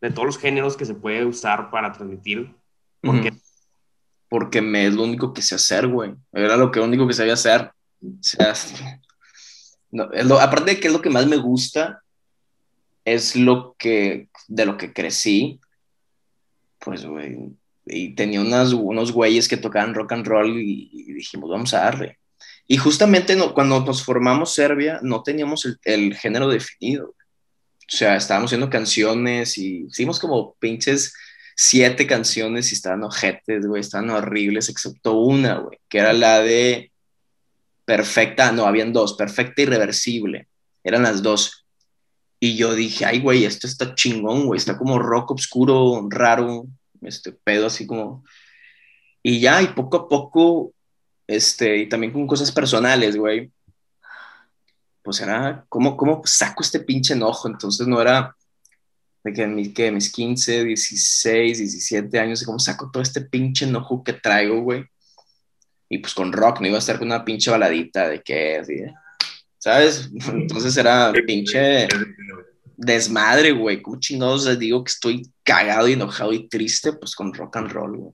de 0.00 0.10
todos 0.10 0.26
los 0.26 0.38
géneros 0.38 0.76
que 0.76 0.84
se 0.84 0.94
puede 0.94 1.24
usar 1.24 1.70
para 1.70 1.92
transmitir. 1.92 2.56
¿Por 3.00 3.22
qué? 3.22 3.32
Porque 4.28 4.60
me 4.60 4.88
es 4.88 4.94
lo 4.94 5.04
único 5.04 5.32
que 5.32 5.42
sé 5.42 5.54
hacer, 5.54 5.86
güey. 5.86 6.12
Era 6.32 6.56
lo 6.56 6.72
que 6.72 6.80
único 6.80 7.06
que 7.06 7.14
sabía 7.14 7.34
hacer. 7.34 7.70
O 8.02 8.16
sea, 8.20 8.50
es 10.12 10.30
aparte 10.32 10.72
de 10.72 10.80
que 10.80 10.88
es 10.88 10.92
lo 10.92 11.00
que 11.00 11.10
más 11.10 11.28
me 11.28 11.36
gusta, 11.36 12.02
es 13.04 13.36
lo 13.36 13.76
que, 13.78 14.30
de 14.48 14.66
lo 14.66 14.76
que 14.76 14.92
crecí. 14.92 15.60
Pues, 16.80 17.06
güey, 17.06 17.52
y 17.86 18.16
tenía 18.16 18.40
unas, 18.40 18.72
unos 18.72 19.12
güeyes 19.12 19.46
que 19.46 19.56
tocaban 19.56 19.94
rock 19.94 20.14
and 20.14 20.26
roll 20.26 20.58
y, 20.60 20.90
y 20.92 21.12
dijimos, 21.12 21.48
vamos 21.48 21.72
a 21.74 21.84
darle. 21.84 22.18
Y 22.66 22.76
justamente 22.78 23.36
no, 23.36 23.52
cuando 23.54 23.80
nos 23.80 24.02
formamos 24.02 24.54
Serbia, 24.54 25.00
no 25.02 25.22
teníamos 25.22 25.64
el, 25.66 25.78
el 25.84 26.14
género 26.16 26.48
definido. 26.48 27.08
O 27.08 27.16
sea, 27.86 28.16
estábamos 28.16 28.48
haciendo 28.48 28.70
canciones 28.70 29.58
y 29.58 29.86
hicimos 29.88 30.18
como 30.18 30.54
pinches 30.54 31.12
siete 31.56 32.06
canciones 32.06 32.70
y 32.70 32.74
estaban 32.74 33.04
ojetes, 33.04 33.66
güey, 33.66 33.80
estaban 33.80 34.10
horribles, 34.10 34.68
excepto 34.68 35.14
una, 35.14 35.58
güey, 35.58 35.78
que 35.88 35.98
era 35.98 36.12
la 36.12 36.40
de 36.40 36.90
Perfecta, 37.84 38.50
no, 38.50 38.66
habían 38.66 38.92
dos, 38.92 39.14
Perfecta 39.14 39.62
y 39.62 39.66
Reversible, 39.66 40.48
eran 40.82 41.02
las 41.02 41.22
dos. 41.22 41.66
Y 42.40 42.56
yo 42.56 42.74
dije, 42.74 43.04
ay, 43.04 43.20
güey, 43.20 43.44
esto 43.44 43.66
está 43.66 43.94
chingón, 43.94 44.46
güey, 44.46 44.58
está 44.58 44.76
como 44.76 44.98
rock 44.98 45.32
oscuro, 45.32 46.06
raro, 46.10 46.66
este 47.02 47.32
pedo 47.32 47.66
así 47.66 47.86
como... 47.86 48.24
Y 49.22 49.40
ya, 49.40 49.62
y 49.62 49.68
poco 49.68 49.96
a 49.96 50.08
poco, 50.08 50.73
este, 51.26 51.78
y 51.78 51.88
también 51.88 52.12
con 52.12 52.26
cosas 52.26 52.52
personales, 52.52 53.16
güey, 53.16 53.50
pues 55.02 55.20
era, 55.20 55.64
¿cómo, 55.68 55.96
¿cómo 55.96 56.22
saco 56.24 56.62
este 56.62 56.80
pinche 56.80 57.14
enojo? 57.14 57.48
Entonces 57.48 57.86
no 57.86 58.00
era 58.00 58.34
de 59.22 59.32
que, 59.32 59.46
mi, 59.46 59.72
que 59.72 59.90
mis 59.90 60.10
15, 60.10 60.64
16, 60.64 61.58
17 61.58 62.18
años, 62.18 62.42
y 62.42 62.44
cómo 62.44 62.58
saco 62.58 62.90
todo 62.90 63.02
este 63.02 63.22
pinche 63.22 63.64
enojo 63.64 64.02
que 64.02 64.14
traigo, 64.14 64.60
güey. 64.62 64.84
Y 65.88 65.98
pues 65.98 66.14
con 66.14 66.32
rock, 66.32 66.60
no 66.60 66.68
iba 66.68 66.76
a 66.76 66.78
estar 66.78 66.98
con 66.98 67.08
una 67.08 67.24
pinche 67.24 67.50
baladita 67.50 68.08
de 68.08 68.22
que, 68.22 68.58
así, 68.58 68.82
¿sabes? 69.58 70.10
Entonces 70.26 70.76
era 70.76 71.12
pinche 71.26 71.88
desmadre, 72.76 73.52
güey. 73.52 73.80
¿Cómo 73.80 74.00
chingados 74.00 74.46
les 74.46 74.58
digo 74.58 74.82
que 74.84 74.90
estoy 74.90 75.32
cagado 75.42 75.88
y 75.88 75.92
enojado 75.92 76.32
y 76.32 76.48
triste? 76.48 76.92
Pues 76.92 77.14
con 77.14 77.32
rock 77.32 77.56
and 77.56 77.72
roll, 77.72 77.96
güey. 77.96 78.12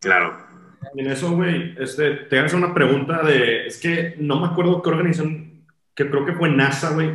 Claro. 0.00 0.51
En 0.94 1.06
eso, 1.06 1.32
güey, 1.32 1.74
este, 1.78 2.10
te 2.10 2.38
hago 2.38 2.56
una 2.56 2.74
pregunta 2.74 3.22
de, 3.22 3.66
es 3.66 3.80
que 3.80 4.14
no 4.18 4.40
me 4.40 4.48
acuerdo 4.48 4.82
qué 4.82 4.90
organización, 4.90 5.64
que 5.94 6.08
creo 6.08 6.24
que 6.24 6.34
fue 6.34 6.50
NASA, 6.50 6.90
güey, 6.94 7.10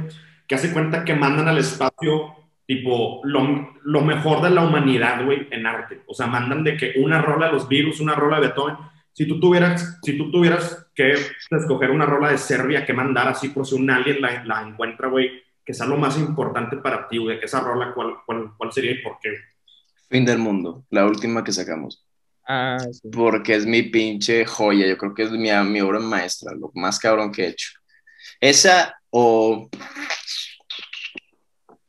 que 0.48 0.56
hace 0.56 0.72
cuenta 0.72 1.04
que 1.04 1.14
mandan 1.16 1.48
al 1.48 1.58
espacio 1.58 2.36
tipo 2.66 3.22
lo, 3.24 3.76
lo 3.84 4.02
mejor 4.02 4.42
de 4.42 4.50
la 4.50 4.64
humanidad, 4.64 5.24
güey, 5.26 5.48
en 5.52 5.66
arte. 5.66 6.02
O 6.06 6.14
sea, 6.14 6.28
mandan 6.28 6.64
de 6.64 6.76
que 6.76 6.94
una 6.98 7.22
rola 7.22 7.48
de 7.48 7.54
los 7.54 7.68
virus, 7.68 8.00
una 8.00 8.14
rola 8.14 8.40
de 8.40 8.48
Beethoven. 8.48 8.76
Si 9.14 9.28
tú 9.28 9.40
tuvieras, 9.40 10.00
si 10.04 10.18
tú 10.18 10.30
tuvieras 10.30 10.88
que 10.94 11.14
escoger 11.50 11.92
una 11.92 12.06
rola 12.06 12.32
de 12.32 12.38
Serbia 12.38 12.86
que 12.86 12.94
mandar 12.94 13.28
así 13.30 13.50
por 13.50 13.66
si 13.66 13.76
un 13.76 13.90
alien 13.90 14.22
la, 14.22 14.44
la 14.44 14.62
encuentra, 14.62 15.08
güey, 15.08 15.32
que 15.66 15.74
sea 15.74 15.86
lo 15.86 15.98
más 15.98 16.18
importante 16.18 16.78
para 16.78 17.08
ti, 17.08 17.18
güey, 17.18 17.40
que 17.40 17.46
esa 17.46 17.62
rola, 17.62 17.94
¿cuál, 17.94 18.16
cuál, 18.26 18.52
cuál 18.58 18.72
sería 18.72 18.92
y 18.92 19.02
por 19.02 19.18
qué? 19.22 19.32
Fin 20.10 20.24
del 20.24 20.38
mundo, 20.38 20.86
la 20.90 21.06
última 21.06 21.44
que 21.44 21.52
sacamos. 21.52 22.07
Ah, 22.48 22.78
sí. 22.80 23.10
Porque 23.12 23.56
es 23.56 23.66
mi 23.66 23.84
pinche 23.84 24.46
joya, 24.46 24.88
yo 24.88 24.98
creo 24.98 25.14
que 25.14 25.24
es 25.24 25.32
mi, 25.32 25.50
mi 25.66 25.82
obra 25.82 26.00
maestra, 26.00 26.54
lo 26.54 26.72
más 26.76 26.98
cabrón 26.98 27.32
que 27.32 27.44
he 27.44 27.50
hecho. 27.50 27.72
Esa 28.40 28.96
o... 29.10 29.70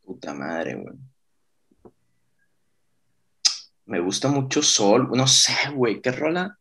Puta 0.05 0.35
madre, 0.35 0.75
güey. 0.75 0.97
Me 3.87 4.01
gusta 4.01 4.29
mucho 4.29 4.63
Sol, 4.63 5.09
no 5.13 5.27
sé, 5.27 5.53
güey, 5.73 6.03
¿qué 6.03 6.13
rola? 6.13 6.59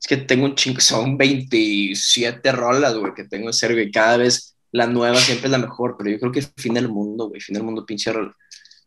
Es 0.00 0.06
que 0.06 0.16
tengo 0.18 0.44
un 0.44 0.54
chingo, 0.54 0.80
son 0.80 1.16
27 1.16 2.52
rolas, 2.52 2.94
güey, 2.94 3.12
que 3.14 3.24
tengo 3.24 3.48
en 3.48 3.52
serio, 3.52 3.82
y 3.82 3.90
cada 3.90 4.16
vez 4.16 4.56
la 4.72 4.86
nueva 4.86 5.16
siempre 5.16 5.46
es 5.46 5.50
la 5.50 5.58
mejor, 5.58 5.96
pero 5.98 6.10
yo 6.10 6.20
creo 6.20 6.32
que 6.32 6.42
fin 6.42 6.74
del 6.74 6.88
mundo, 6.88 7.28
güey, 7.28 7.40
fin 7.40 7.54
del 7.54 7.64
mundo, 7.64 7.84
pinche 7.84 8.12
rola. 8.12 8.34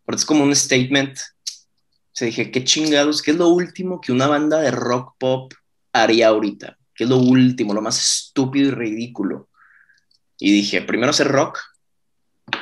Pero 0.05 0.15
es 0.15 0.25
como 0.25 0.43
un 0.43 0.55
statement. 0.55 1.17
O 2.13 2.15
sea, 2.15 2.27
dije, 2.27 2.51
qué 2.51 2.63
chingados, 2.63 3.23
¿qué 3.23 3.31
es 3.31 3.37
lo 3.37 3.47
último 3.47 3.99
que 3.99 4.11
una 4.11 4.27
banda 4.27 4.59
de 4.59 4.69
rock 4.69 5.15
pop 5.17 5.51
haría 5.91 6.27
ahorita? 6.27 6.77
¿Qué 6.93 7.05
es 7.05 7.09
lo 7.09 7.17
último, 7.17 7.73
lo 7.73 7.81
más 7.81 7.99
estúpido 7.99 8.67
y 8.67 8.71
ridículo? 8.71 9.49
Y 10.37 10.51
dije, 10.51 10.83
primero 10.83 11.09
hacer 11.09 11.27
rock 11.27 11.59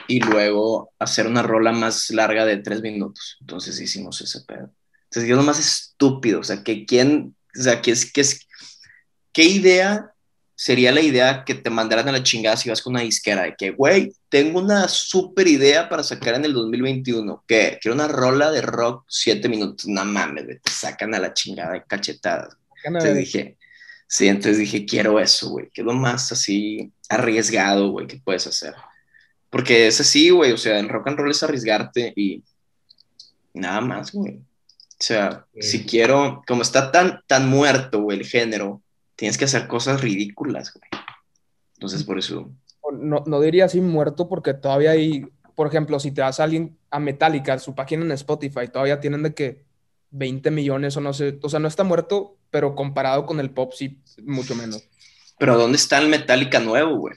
y 0.08 0.22
luego 0.22 0.94
hacer 1.00 1.28
una 1.28 1.42
rola 1.42 1.74
más 1.74 2.12
larga 2.12 2.46
de 2.46 2.58
tres 2.58 2.82
minutos. 2.82 3.36
Entonces 3.42 3.78
hicimos 3.82 4.22
ese 4.22 4.40
pedo. 4.46 4.72
Entonces, 5.04 5.26
¿qué 5.26 5.32
es 5.32 5.38
lo 5.38 5.44
más 5.44 5.60
estúpido? 5.60 6.40
O 6.40 6.44
sea, 6.44 6.64
que 6.64 6.86
quién, 6.86 7.36
o 7.60 7.62
sea, 7.62 7.82
¿qué, 7.82 7.92
es, 7.92 8.10
qué, 8.10 8.22
es, 8.22 8.48
¿qué 9.34 9.44
idea 9.44 10.14
sería 10.64 10.92
la 10.92 11.02
idea 11.02 11.44
que 11.44 11.56
te 11.56 11.72
mandaran 11.72 12.08
a 12.08 12.12
la 12.12 12.22
chingada 12.22 12.56
si 12.56 12.70
vas 12.70 12.84
con 12.84 12.94
una 12.94 13.02
disquera? 13.02 13.42
De 13.42 13.56
que, 13.58 13.72
güey, 13.72 14.14
tengo 14.30 14.60
una 14.60 14.88
súper 14.88 15.48
idea 15.48 15.90
para 15.90 16.04
sacar 16.04 16.36
en 16.36 16.46
el 16.46 16.54
2021. 16.54 17.44
que 17.48 17.80
Quiero 17.82 17.96
una 17.96 18.08
rola 18.08 18.52
de 18.52 18.62
rock 18.62 19.04
siete 19.08 19.50
minutos. 19.50 19.88
No 19.88 20.06
mames, 20.06 20.46
güey, 20.46 20.60
te 20.60 20.70
sacan 20.72 21.16
a 21.16 21.20
la 21.20 21.34
chingada 21.34 21.74
de 21.74 21.84
cachetadas. 21.84 22.56
Entonces 22.84 23.18
dije, 23.18 23.58
sí, 24.08 24.28
entonces 24.28 24.60
dije, 24.60 24.86
quiero 24.86 25.20
eso, 25.20 25.50
güey. 25.50 25.72
Que 25.74 25.82
es 25.82 25.86
lo 25.86 25.94
más 25.94 26.32
así 26.32 26.92
arriesgado, 27.10 27.90
güey, 27.90 28.06
que 28.06 28.18
puedes 28.24 28.46
hacer. 28.46 28.76
Porque 29.50 29.88
es 29.88 30.00
así, 30.00 30.30
güey, 30.30 30.52
o 30.52 30.58
sea, 30.58 30.78
en 30.78 30.90
rock 30.90 31.08
and 31.08 31.18
roll 31.18 31.32
es 31.32 31.42
arriesgarte 31.42 32.14
y 32.16 32.44
nada 33.56 33.82
más, 33.82 34.12
güey. 34.12 34.36
O 34.36 35.04
sea, 35.04 35.48
Sí. 35.60 35.80
si 35.80 35.86
quiero, 35.86 36.44
como 36.46 36.62
está 36.62 36.92
tan, 36.92 37.22
tan 37.26 37.50
muerto, 37.50 38.02
güey, 38.02 38.20
el 38.20 38.28
género, 38.28 38.84
tienes 39.22 39.38
que 39.38 39.46
hacer 39.46 39.68
cosas 39.68 40.02
ridículas, 40.02 40.74
güey. 40.74 40.90
Entonces, 41.76 42.04
por 42.04 42.18
eso, 42.18 42.50
No, 42.92 43.24
no 43.28 43.40
diría 43.40 43.66
así 43.66 43.80
muerto 43.80 44.28
porque 44.28 44.56
todavía 44.56 44.92
hay, 44.92 45.28
por 45.54 45.68
ejemplo, 45.68 46.00
si 46.00 46.10
te 46.12 46.22
vas 46.22 46.40
a 46.40 46.46
alguien 46.46 46.76
a 46.90 47.00
Metallica, 47.00 47.60
su 47.60 47.76
página 47.76 48.04
en 48.04 48.12
Spotify, 48.14 48.68
todavía 48.74 49.00
tienen 49.00 49.22
de 49.22 49.36
que 49.36 49.64
20 50.10 50.50
millones 50.50 50.98
o 50.98 51.02
no 51.02 51.14
sé, 51.14 51.38
o 51.44 51.50
sea, 51.50 51.60
no 51.60 51.68
está 51.68 51.84
muerto, 51.84 52.36
pero 52.50 52.74
comparado 52.74 53.28
con 53.28 53.40
el 53.40 53.52
pop 53.52 53.74
sí, 53.76 54.00
mucho 54.26 54.56
menos. 54.56 54.84
pero 55.38 55.56
¿dónde 55.56 55.78
está 55.78 56.00
el 56.00 56.08
Metallica 56.10 56.60
nuevo, 56.60 56.98
güey? 56.98 57.14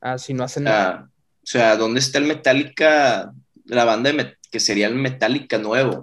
Ah, 0.00 0.16
si 0.16 0.32
no 0.32 0.42
hacen 0.44 0.64
nada. 0.64 0.90
Ah, 0.90 1.10
o 1.42 1.46
sea, 1.46 1.76
¿dónde 1.76 2.00
está 2.00 2.16
el 2.16 2.24
Metallica, 2.24 3.30
la 3.66 3.84
banda 3.84 4.10
de 4.10 4.16
Met- 4.16 4.38
que 4.50 4.58
sería 4.58 4.86
el 4.86 4.94
Metallica 4.94 5.58
nuevo? 5.58 5.94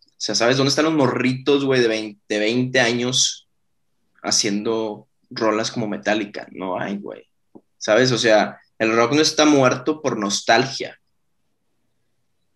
O 0.00 0.24
sea, 0.24 0.34
¿sabes 0.34 0.56
dónde 0.56 0.70
están 0.70 0.86
los 0.86 0.94
morritos, 0.94 1.66
güey, 1.66 1.82
de 1.82 1.88
20, 1.88 2.20
de 2.28 2.38
20 2.38 2.80
años 2.80 3.41
haciendo 4.22 5.08
rolas 5.30 5.70
como 5.70 5.88
Metallica? 5.88 6.46
No 6.52 6.78
hay, 6.78 6.98
güey. 6.98 7.26
¿Sabes? 7.78 8.12
O 8.12 8.18
sea, 8.18 8.60
el 8.78 8.94
rock 8.94 9.12
no 9.14 9.20
está 9.22 9.44
muerto 9.44 10.00
por 10.00 10.16
nostalgia. 10.18 10.98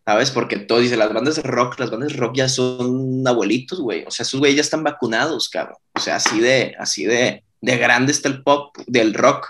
¿Sabes? 0.04 0.30
Porque 0.30 0.56
todo 0.58 0.78
dice, 0.78 0.96
las 0.96 1.12
bandas 1.12 1.34
de 1.36 1.42
rock, 1.42 1.80
las 1.80 1.90
bandas 1.90 2.10
de 2.12 2.18
rock 2.18 2.36
ya 2.36 2.48
son 2.48 3.26
abuelitos, 3.26 3.80
güey. 3.80 4.04
O 4.06 4.10
sea, 4.12 4.22
esos 4.22 4.38
güeyes 4.38 4.56
ya 4.56 4.62
están 4.62 4.84
vacunados, 4.84 5.48
cabrón. 5.48 5.78
O 5.94 6.00
sea, 6.00 6.16
así 6.16 6.38
de, 6.38 6.76
así 6.78 7.04
de, 7.04 7.42
de 7.60 7.76
grande 7.76 8.12
está 8.12 8.28
el 8.28 8.44
pop, 8.44 8.76
del 8.86 9.14
rock. 9.14 9.48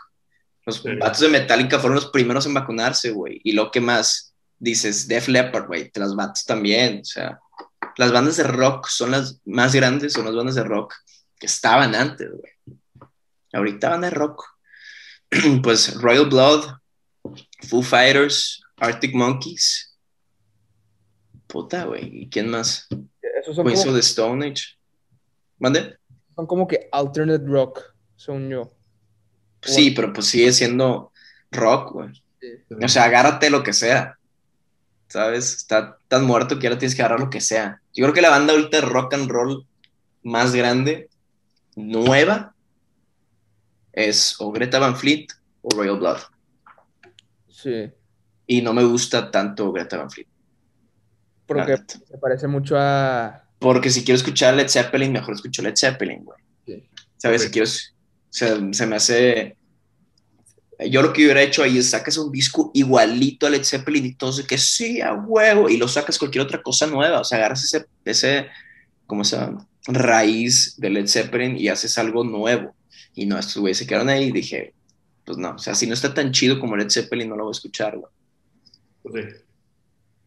Los 0.64 0.76
Sí. 0.76 0.94
vatos 0.96 1.20
de 1.20 1.28
Metallica 1.28 1.78
fueron 1.78 1.96
los 1.96 2.06
primeros 2.10 2.46
en 2.46 2.54
vacunarse, 2.54 3.10
güey. 3.10 3.40
Y 3.44 3.52
lo 3.52 3.70
que 3.70 3.80
más 3.82 4.34
dices, 4.58 5.06
Def 5.06 5.28
Leppard, 5.28 5.66
güey, 5.66 5.90
te 5.90 6.00
las 6.00 6.16
vatos 6.16 6.44
también. 6.46 7.00
O 7.02 7.04
sea, 7.04 7.38
las 7.98 8.10
bandas 8.10 8.38
de 8.38 8.44
rock 8.44 8.88
son 8.88 9.10
las 9.10 9.38
más 9.44 9.74
grandes, 9.74 10.14
son 10.14 10.24
las 10.24 10.34
bandas 10.34 10.54
de 10.54 10.64
rock 10.64 10.94
que 11.38 11.46
estaban 11.46 11.94
antes, 11.94 12.30
güey. 12.30 13.10
Ahorita 13.52 13.90
van 13.90 14.02
de 14.02 14.10
rock. 14.10 14.44
pues 15.62 15.94
Royal 16.00 16.26
Blood, 16.26 16.78
Foo 17.68 17.82
Fighters, 17.82 18.62
Arctic 18.76 19.14
Monkeys. 19.14 19.98
Puta, 21.46 21.84
güey. 21.84 22.22
¿Y 22.22 22.28
quién 22.28 22.50
más? 22.50 22.86
Esos 23.40 23.56
son 23.56 23.66
Queens 23.66 23.80
como, 23.80 23.92
of 23.92 23.96
the 23.96 24.00
Stone 24.00 24.46
Age. 24.46 24.62
¿Mande? 25.58 25.96
son 26.36 26.46
como 26.46 26.68
que 26.68 26.88
alternate 26.92 27.46
rock, 27.46 27.80
según 28.14 28.50
yo. 28.50 28.72
Sí, 29.62 29.90
pero 29.90 30.12
pues 30.12 30.26
sigue 30.26 30.52
siendo 30.52 31.12
rock, 31.50 31.92
güey. 31.92 32.22
O 32.82 32.88
sea, 32.88 33.04
agárrate 33.04 33.50
lo 33.50 33.62
que 33.62 33.72
sea. 33.72 34.18
¿Sabes? 35.08 35.54
Está 35.54 35.98
tan 36.08 36.24
muerto 36.24 36.58
que 36.58 36.66
ahora 36.66 36.78
tienes 36.78 36.94
que 36.94 37.02
agarrar 37.02 37.20
lo 37.20 37.30
que 37.30 37.40
sea. 37.40 37.80
Yo 37.94 38.04
creo 38.04 38.14
que 38.14 38.20
la 38.20 38.30
banda 38.30 38.52
ahorita 38.52 38.80
de 38.80 38.86
rock 38.86 39.14
and 39.14 39.30
roll 39.30 39.66
más 40.22 40.54
grande, 40.54 41.08
nueva, 41.76 42.54
es 43.92 44.36
o 44.40 44.50
Greta 44.50 44.78
Van 44.78 44.96
Fleet 44.96 45.28
o 45.62 45.70
Royal 45.70 45.98
Blood. 45.98 46.18
Sí, 47.48 47.90
Y 48.46 48.60
no 48.62 48.72
me 48.74 48.84
gusta 48.84 49.30
tanto 49.30 49.72
Greta 49.72 49.96
Van 49.96 50.10
Fleet. 50.10 50.28
porque 51.46 51.76
se 51.86 52.18
parece 52.18 52.48
mucho 52.48 52.76
a... 52.78 53.44
Porque 53.58 53.90
si 53.90 54.04
quiero 54.04 54.16
escuchar 54.16 54.54
Led 54.54 54.68
Zeppelin, 54.68 55.12
mejor 55.12 55.34
escucho 55.34 55.62
Led 55.62 55.76
Zeppelin, 55.76 56.24
güey. 56.24 56.38
Sí. 56.66 56.88
¿Sabes? 57.16 57.42
Si 57.42 57.50
quiero. 57.50 57.66
Se 58.28 58.86
me 58.86 58.96
hace. 58.96 59.56
Yo 60.90 61.00
lo 61.00 61.10
que 61.14 61.24
hubiera 61.24 61.40
hecho 61.40 61.62
ahí 61.62 61.78
es 61.78 61.88
sacas 61.88 62.18
un 62.18 62.30
disco 62.30 62.70
igualito 62.74 63.46
a 63.46 63.50
Led 63.50 63.64
Zeppelin 63.64 64.04
y 64.04 64.14
todo 64.14 64.28
eso, 64.28 64.46
que 64.46 64.58
sí, 64.58 65.00
a 65.00 65.14
huevo, 65.14 65.70
y 65.70 65.78
lo 65.78 65.88
sacas 65.88 66.18
cualquier 66.18 66.44
otra 66.44 66.62
cosa 66.62 66.86
nueva. 66.86 67.20
O 67.20 67.24
sea, 67.24 67.38
agarras 67.38 67.64
ese, 67.64 67.86
ese, 68.04 68.48
como 69.06 69.22
esa 69.22 69.56
raíz 69.86 70.74
de 70.78 70.90
Led 70.90 71.06
Zeppelin 71.06 71.56
y 71.56 71.68
haces 71.68 71.98
algo 71.98 72.24
nuevo. 72.24 72.74
Y 73.14 73.26
no, 73.26 73.38
estos 73.38 73.58
güeyes 73.58 73.78
se 73.78 73.86
quedaron 73.86 74.08
ahí 74.08 74.24
y 74.24 74.32
dije, 74.32 74.74
pues 75.24 75.38
no, 75.38 75.52
o 75.52 75.58
sea, 75.58 75.74
si 75.74 75.86
no 75.86 75.94
está 75.94 76.12
tan 76.14 76.32
chido 76.32 76.60
como 76.60 76.76
Led 76.76 76.90
Zeppelin, 76.90 77.28
no 77.28 77.36
lo 77.36 77.44
voy 77.44 77.50
a 77.50 77.56
escuchar, 77.58 77.96
güey. 77.96 78.12
Pues 79.02 79.24
sí. 79.24 79.40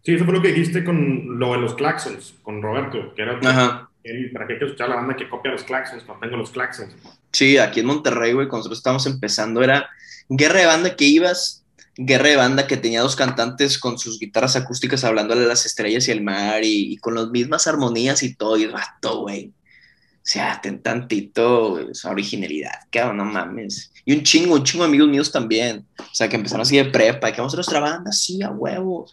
Sí, 0.03 0.15
eso 0.15 0.25
fue 0.25 0.33
lo 0.33 0.41
que 0.41 0.53
dijiste 0.53 0.83
con 0.83 1.37
lo 1.37 1.53
de 1.53 1.59
los 1.59 1.75
claxons, 1.75 2.35
con 2.41 2.61
Roberto, 2.61 3.13
que 3.15 3.21
era 3.21 3.37
Ajá. 3.43 3.89
para 4.33 4.47
qué 4.47 4.53
hay 4.53 4.59
que 4.59 4.65
escuchar 4.65 4.89
la 4.89 4.95
banda 4.95 5.15
que 5.15 5.27
copia 5.27 5.51
los 5.51 5.63
claxons, 5.63 6.03
cuando 6.03 6.25
tengo 6.25 6.37
los 6.37 6.51
claxons. 6.51 6.95
Sí, 7.33 7.57
aquí 7.57 7.81
en 7.81 7.85
Monterrey, 7.85 8.31
güey, 8.31 8.47
cuando 8.47 8.59
nosotros 8.59 8.79
estábamos 8.79 9.05
empezando, 9.05 9.61
era 9.61 9.89
guerra 10.29 10.61
de 10.61 10.65
banda 10.67 10.95
que 10.95 11.05
ibas 11.05 11.58
guerra 12.01 12.29
de 12.29 12.35
banda 12.37 12.65
que 12.65 12.77
tenía 12.77 13.01
dos 13.01 13.17
cantantes 13.17 13.77
con 13.77 13.99
sus 13.99 14.19
guitarras 14.19 14.55
acústicas 14.55 15.03
hablándole 15.03 15.43
a 15.43 15.47
las 15.47 15.65
estrellas 15.65 16.07
y 16.07 16.11
el 16.11 16.23
mar 16.23 16.61
y, 16.63 16.95
con 16.97 17.13
las 17.13 17.27
mismas 17.27 17.67
armonías 17.67 18.23
y 18.23 18.35
todo, 18.35 18.57
y 18.57 18.67
rato, 18.67 19.21
güey. 19.21 19.47
O 19.47 20.31
sea, 20.31 20.61
ten 20.61 20.81
tantito 20.81 21.79
originalidad, 22.05 22.71
cabrón, 22.89 23.17
no 23.17 23.25
mames. 23.25 23.91
Y 24.05 24.13
un 24.13 24.23
chingo, 24.23 24.55
un 24.55 24.63
chingo 24.63 24.85
de 24.85 24.89
amigos 24.89 25.09
míos 25.09 25.31
también. 25.31 25.85
O 25.99 26.13
sea, 26.13 26.29
que 26.29 26.37
empezaron 26.37 26.61
así 26.61 26.77
de 26.77 26.85
prepa, 26.85 27.31
que 27.31 27.41
vamos 27.41 27.53
a 27.53 27.57
nuestra 27.57 27.79
banda, 27.79 28.11
sí, 28.13 28.41
a 28.43 28.49
huevo. 28.49 29.09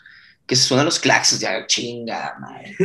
Que 0.46 0.54
se 0.54 0.62
suenan 0.62 0.86
los 0.86 1.00
claxos, 1.00 1.40
ya, 1.40 1.66
chinga, 1.66 2.36
madre. 2.38 2.76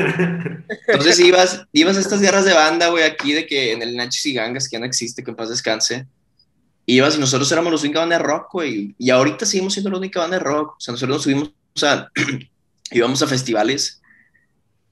Entonces 0.88 1.20
ibas, 1.20 1.64
ibas 1.74 1.98
a 1.98 2.00
estas 2.00 2.22
guerras 2.22 2.46
de 2.46 2.54
banda, 2.54 2.88
güey, 2.88 3.04
aquí 3.04 3.34
de 3.34 3.46
que 3.46 3.74
en 3.74 3.84
el 3.84 3.96
Nachis 3.96 4.26
y 4.26 4.34
Gangas, 4.34 4.68
que 4.68 4.78
ya 4.78 4.80
no 4.80 4.86
existe, 4.88 5.24
que 5.24 5.30
en 5.30 5.36
paz 5.36 5.50
descanse. 5.50 6.08
Ibas 6.86 7.16
y 7.16 7.20
nosotros 7.20 7.52
éramos 7.52 7.72
los 7.72 7.84
única 7.84 8.00
banda 8.00 8.18
de 8.18 8.24
rock, 8.24 8.54
güey. 8.54 8.96
Y 8.98 9.10
ahorita 9.10 9.46
seguimos 9.46 9.74
siendo 9.74 9.90
la 9.90 9.98
única 9.98 10.20
banda 10.20 10.38
de 10.38 10.44
rock. 10.44 10.76
O 10.78 10.80
sea, 10.80 10.92
nosotros 10.94 11.18
nos 11.18 11.24
subimos, 11.24 11.50
o 11.50 11.80
sea, 11.80 12.12
íbamos 12.92 13.22
a 13.22 13.28
festivales 13.28 14.02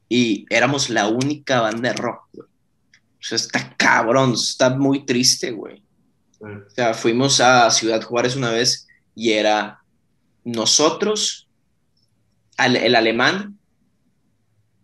y 0.08 0.46
éramos 0.50 0.90
la 0.90 1.08
única 1.08 1.62
banda 1.62 1.90
de 1.90 1.96
rock, 1.96 2.22
güey. 2.34 2.48
O 2.48 3.22
sea, 3.22 3.36
está 3.36 3.76
cabrón, 3.76 4.34
está 4.34 4.70
muy 4.70 5.06
triste, 5.06 5.52
güey. 5.52 5.84
O 6.40 6.70
sea, 6.74 6.94
fuimos 6.94 7.42
a 7.42 7.70
Ciudad 7.70 8.02
Juárez 8.02 8.36
una 8.36 8.52
vez 8.52 8.88
y 9.14 9.34
era 9.34 9.82
nosotros, 10.46 11.50
el 12.58 12.96
alemán 12.96 13.60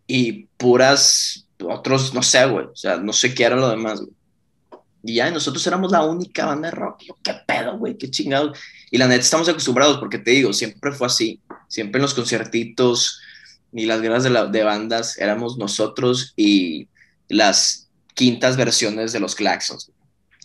y 0.06 0.48
puras, 0.58 1.48
otros, 1.64 2.14
no 2.14 2.22
sé, 2.22 2.46
güey. 2.46 2.66
O 2.66 2.76
sea, 2.76 2.98
no 2.98 3.14
sé 3.14 3.34
qué 3.34 3.46
era 3.46 3.56
lo 3.56 3.70
demás, 3.70 4.02
güey. 4.02 4.14
Y 5.08 5.14
ya, 5.14 5.30
nosotros 5.30 5.66
éramos 5.68 5.92
la 5.92 6.04
única 6.04 6.48
banda 6.48 6.70
de 6.70 6.76
rock. 6.76 7.04
yo, 7.08 7.16
¿qué 7.24 7.36
pedo, 7.46 7.78
güey? 7.78 7.96
¿Qué 7.96 8.10
chingados? 8.10 8.58
Y 8.90 8.98
la 8.98 9.08
neta 9.08 9.22
estamos 9.22 9.48
acostumbrados 9.48 10.00
porque 10.00 10.18
te 10.18 10.32
digo, 10.32 10.52
siempre 10.52 10.92
fue 10.92 11.06
así. 11.06 11.40
Siempre 11.68 12.00
en 12.00 12.02
los 12.02 12.16
conciertitos 12.16 13.22
y 13.72 13.86
las 13.86 14.02
guerras 14.02 14.24
de, 14.24 14.32
de 14.32 14.64
bandas 14.64 15.20
éramos 15.20 15.58
nosotros 15.60 16.34
y 16.36 16.88
las 17.28 17.88
quintas 18.16 18.58
versiones 18.58 19.14
de 19.14 19.20
los 19.20 19.36
Claxons. 19.36 19.92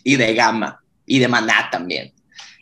Y 0.05 0.17
de 0.17 0.35
Gama. 0.35 0.83
Y 1.07 1.21
de 1.21 1.29
Maná 1.29 1.71
también. 1.73 2.13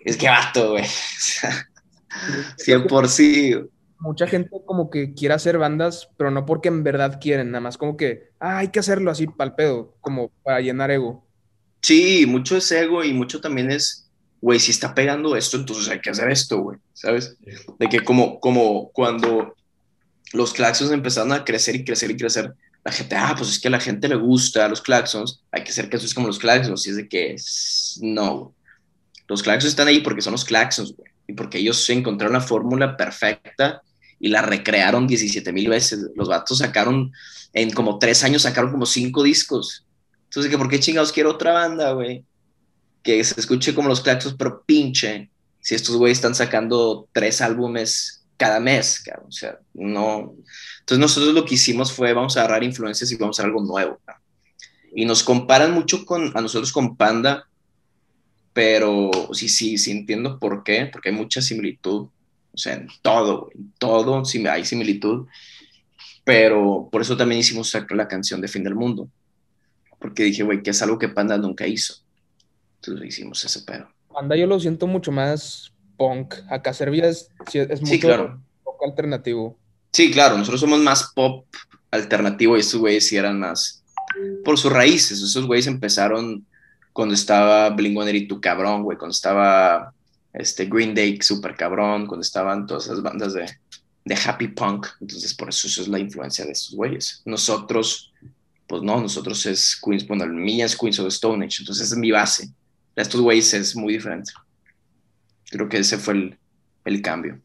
Es 0.04 0.16
que 0.16 0.28
vato, 0.28 0.70
güey. 0.70 0.84
100%. 2.58 3.06
Sí. 3.08 3.54
Mucha 3.98 4.28
gente 4.28 4.50
como 4.64 4.88
que 4.88 5.14
quiere 5.14 5.34
hacer 5.34 5.58
bandas, 5.58 6.08
pero 6.16 6.30
no 6.30 6.46
porque 6.46 6.68
en 6.68 6.84
verdad 6.84 7.18
quieren, 7.20 7.50
nada 7.50 7.60
más 7.60 7.76
como 7.76 7.96
que, 7.96 8.30
ah, 8.38 8.58
hay 8.58 8.68
que 8.68 8.78
hacerlo 8.78 9.10
así 9.10 9.26
pal 9.26 9.56
pedo, 9.56 9.96
como 10.00 10.30
para 10.44 10.60
llenar 10.60 10.92
ego. 10.92 11.27
Sí, 11.82 12.26
mucho 12.26 12.56
es 12.56 12.70
ego 12.72 13.04
y 13.04 13.12
mucho 13.12 13.40
también 13.40 13.70
es, 13.70 14.06
güey, 14.40 14.58
si 14.58 14.70
está 14.70 14.94
pegando 14.94 15.36
esto, 15.36 15.56
entonces 15.56 15.88
hay 15.88 16.00
que 16.00 16.10
hacer 16.10 16.30
esto, 16.30 16.58
güey, 16.58 16.78
¿sabes? 16.92 17.36
De 17.78 17.88
que 17.88 18.00
como, 18.00 18.40
como 18.40 18.90
cuando 18.90 19.54
los 20.32 20.52
claxons 20.52 20.90
empezaron 20.90 21.32
a 21.32 21.44
crecer 21.44 21.76
y 21.76 21.84
crecer 21.84 22.10
y 22.10 22.16
crecer, 22.16 22.52
la 22.84 22.92
gente, 22.92 23.16
ah, 23.16 23.34
pues 23.36 23.50
es 23.50 23.58
que 23.58 23.68
a 23.68 23.72
la 23.72 23.80
gente 23.80 24.08
le 24.08 24.16
gusta 24.16 24.68
los 24.68 24.80
claxons, 24.80 25.42
hay 25.52 25.64
que 25.64 25.70
hacer 25.70 25.88
que 25.88 25.96
eso 25.96 26.06
es 26.06 26.14
como 26.14 26.26
los 26.26 26.38
claxons, 26.38 26.86
y 26.86 26.90
es 26.90 26.96
de 26.96 27.08
que 27.08 27.36
no, 28.00 28.54
los 29.28 29.42
claxons 29.42 29.70
están 29.70 29.88
ahí 29.88 30.00
porque 30.00 30.22
son 30.22 30.32
los 30.32 30.44
claxons, 30.44 30.96
güey, 30.96 31.10
y 31.28 31.34
porque 31.34 31.58
ellos 31.58 31.88
encontraron 31.90 32.32
la 32.32 32.40
fórmula 32.40 32.96
perfecta 32.96 33.82
y 34.18 34.28
la 34.28 34.42
recrearon 34.42 35.06
17 35.06 35.52
mil 35.52 35.68
veces. 35.68 36.00
Los 36.16 36.28
vatos 36.28 36.58
sacaron, 36.58 37.12
en 37.52 37.70
como 37.70 37.98
tres 37.98 38.24
años 38.24 38.42
sacaron 38.42 38.72
como 38.72 38.86
cinco 38.86 39.22
discos. 39.22 39.84
Entonces, 40.28 40.54
¿por 40.56 40.68
qué 40.68 40.78
chingados 40.78 41.12
quiero 41.12 41.30
otra 41.30 41.52
banda, 41.52 41.92
güey? 41.92 42.24
Que 43.02 43.24
se 43.24 43.40
escuche 43.40 43.74
como 43.74 43.88
los 43.88 44.02
claxons, 44.02 44.36
pero 44.38 44.62
pinche, 44.64 45.30
si 45.60 45.74
estos 45.74 45.96
güeyes 45.96 46.18
están 46.18 46.34
sacando 46.34 47.08
tres 47.12 47.40
álbumes 47.40 48.18
cada 48.36 48.60
mes, 48.60 49.00
cabrón. 49.00 49.26
O 49.28 49.32
sea, 49.32 49.58
no. 49.74 50.34
Entonces 50.80 50.98
nosotros 50.98 51.34
lo 51.34 51.44
que 51.44 51.54
hicimos 51.54 51.92
fue, 51.92 52.12
vamos 52.12 52.36
a 52.36 52.40
agarrar 52.40 52.62
influencias 52.62 53.10
y 53.10 53.16
vamos 53.16 53.38
a 53.38 53.42
hacer 53.42 53.50
algo 53.50 53.64
nuevo. 53.64 54.00
Y 54.94 55.04
nos 55.04 55.22
comparan 55.22 55.72
mucho 55.72 56.06
con, 56.06 56.32
a 56.36 56.40
nosotros 56.40 56.72
con 56.72 56.96
Panda, 56.96 57.46
pero 58.52 59.10
sí, 59.32 59.48
sí, 59.48 59.76
sí 59.76 59.90
entiendo 59.90 60.38
por 60.38 60.62
qué, 60.62 60.88
porque 60.90 61.10
hay 61.10 61.14
mucha 61.14 61.42
similitud. 61.42 62.08
O 62.52 62.58
sea, 62.58 62.74
en 62.74 62.88
todo, 63.02 63.50
en 63.54 63.72
todo 63.78 64.22
hay 64.50 64.64
similitud. 64.64 65.26
Pero 66.24 66.88
por 66.90 67.02
eso 67.02 67.16
también 67.16 67.40
hicimos 67.40 67.74
la 67.90 68.08
canción 68.08 68.40
de 68.40 68.48
Fin 68.48 68.64
del 68.64 68.74
Mundo. 68.74 69.08
Porque 69.98 70.24
dije, 70.24 70.42
güey, 70.42 70.62
que 70.62 70.70
es 70.70 70.82
algo 70.82 70.98
que 70.98 71.08
Panda 71.08 71.36
nunca 71.38 71.66
hizo. 71.66 71.94
Entonces 72.76 73.08
hicimos 73.08 73.44
ese 73.44 73.62
pedo. 73.62 73.88
Panda 74.12 74.36
yo 74.36 74.46
lo 74.46 74.58
siento 74.60 74.86
mucho 74.86 75.12
más 75.12 75.72
punk. 75.96 76.34
Acá 76.48 76.72
Serbia 76.72 77.08
es, 77.08 77.30
es 77.52 77.82
mucho 77.82 78.06
claro. 78.06 78.40
alternativo. 78.86 79.58
Sí, 79.92 80.10
claro, 80.10 80.38
nosotros 80.38 80.60
somos 80.60 80.80
más 80.80 81.12
pop 81.14 81.46
alternativo 81.90 82.56
y 82.56 82.60
estos 82.60 82.80
güeyes 82.80 83.06
sí 83.06 83.16
eran 83.16 83.40
más 83.40 83.82
por 84.44 84.58
sus 84.58 84.72
raíces. 84.72 85.20
Esos 85.20 85.46
güeyes 85.46 85.66
empezaron 85.66 86.46
cuando 86.92 87.14
estaba 87.14 87.70
Blink-182 87.70 88.40
cabrón, 88.40 88.82
güey, 88.82 88.98
cuando 88.98 89.12
estaba 89.12 89.92
este 90.32 90.66
Green 90.66 90.94
Day 90.94 91.20
super 91.20 91.54
cabrón, 91.54 92.06
cuando 92.06 92.22
estaban 92.22 92.66
todas 92.66 92.86
esas 92.86 93.02
bandas 93.02 93.34
de, 93.34 93.46
de 94.04 94.14
happy 94.14 94.48
punk. 94.48 94.86
Entonces, 95.00 95.34
por 95.34 95.48
eso, 95.48 95.66
eso 95.66 95.82
es 95.82 95.88
la 95.88 95.98
influencia 95.98 96.44
de 96.44 96.52
esos 96.52 96.74
güeyes. 96.74 97.22
Nosotros, 97.24 98.12
pues 98.68 98.82
no, 98.82 99.00
nosotros 99.00 99.44
es 99.46 99.80
Queens, 99.82 100.06
bueno, 100.06 100.24
el 100.24 100.32
mía 100.32 100.66
es 100.66 100.76
Queens 100.76 101.00
of 101.00 101.08
Stone 101.08 101.44
Age, 101.44 101.56
entonces 101.60 101.90
es 101.90 101.96
mi 101.96 102.10
base. 102.10 102.50
estos 102.94 103.20
güeyes 103.20 103.54
es 103.54 103.74
muy 103.74 103.94
diferente. 103.94 104.30
Creo 105.50 105.68
que 105.68 105.78
ese 105.78 105.96
fue 105.96 106.14
el, 106.14 106.38
el 106.84 107.00
cambio. 107.00 107.40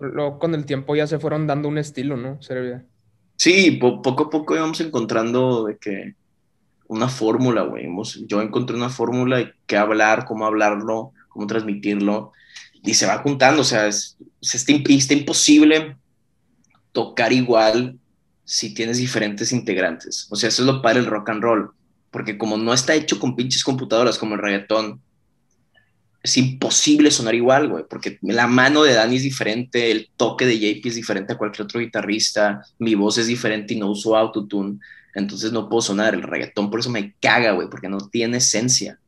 Luego 0.00 0.38
con 0.38 0.54
el 0.54 0.66
tiempo 0.66 0.96
ya 0.96 1.06
se 1.06 1.18
fueron 1.18 1.46
dando 1.46 1.68
un 1.68 1.78
estilo, 1.78 2.16
¿no? 2.16 2.42
Serbia. 2.42 2.84
Sí, 3.36 3.70
poco 3.72 4.24
a 4.24 4.30
poco 4.30 4.56
íbamos 4.56 4.80
encontrando 4.80 5.64
de 5.66 5.78
que 5.78 6.14
una 6.88 7.08
fórmula, 7.08 7.62
güey. 7.62 7.86
Yo 8.26 8.42
encontré 8.42 8.76
una 8.76 8.90
fórmula 8.90 9.36
de 9.38 9.52
qué 9.66 9.76
hablar, 9.76 10.24
cómo 10.24 10.44
hablarlo, 10.46 11.12
cómo 11.28 11.46
transmitirlo. 11.46 12.32
Y 12.82 12.94
se 12.94 13.06
va 13.06 13.18
juntando, 13.18 13.60
o 13.60 13.64
sea, 13.64 13.86
es, 13.86 14.16
está, 14.40 14.72
está 14.88 15.14
imposible 15.14 15.96
tocar 16.92 17.32
igual 17.32 17.98
si 18.50 18.74
tienes 18.74 18.98
diferentes 18.98 19.52
integrantes. 19.52 20.26
O 20.28 20.34
sea, 20.34 20.48
eso 20.48 20.62
es 20.62 20.66
lo 20.66 20.82
padre 20.82 20.98
el 20.98 21.06
rock 21.06 21.28
and 21.28 21.40
roll. 21.40 21.70
Porque 22.10 22.36
como 22.36 22.56
no 22.56 22.74
está 22.74 22.96
hecho 22.96 23.20
con 23.20 23.36
pinches 23.36 23.62
computadoras 23.62 24.18
como 24.18 24.34
el 24.34 24.40
reggaetón, 24.40 25.00
es 26.20 26.36
imposible 26.36 27.12
sonar 27.12 27.36
igual, 27.36 27.68
güey, 27.68 27.84
porque 27.88 28.18
la 28.22 28.48
mano 28.48 28.82
de 28.82 28.94
Dani 28.94 29.14
es 29.14 29.22
diferente, 29.22 29.92
el 29.92 30.10
toque 30.16 30.46
de 30.46 30.58
JP 30.58 30.84
es 30.84 30.96
diferente 30.96 31.32
a 31.32 31.38
cualquier 31.38 31.62
otro 31.62 31.78
guitarrista, 31.78 32.66
mi 32.80 32.96
voz 32.96 33.18
es 33.18 33.28
diferente 33.28 33.74
y 33.74 33.78
no 33.78 33.88
uso 33.88 34.16
autotune, 34.16 34.80
entonces 35.14 35.52
no 35.52 35.68
puedo 35.68 35.80
sonar 35.80 36.14
el 36.14 36.22
reggaetón, 36.22 36.70
por 36.70 36.80
eso 36.80 36.90
me 36.90 37.14
caga, 37.20 37.52
güey, 37.52 37.70
porque 37.70 37.88
no 37.88 37.98
tiene 38.08 38.38
esencia, 38.38 38.98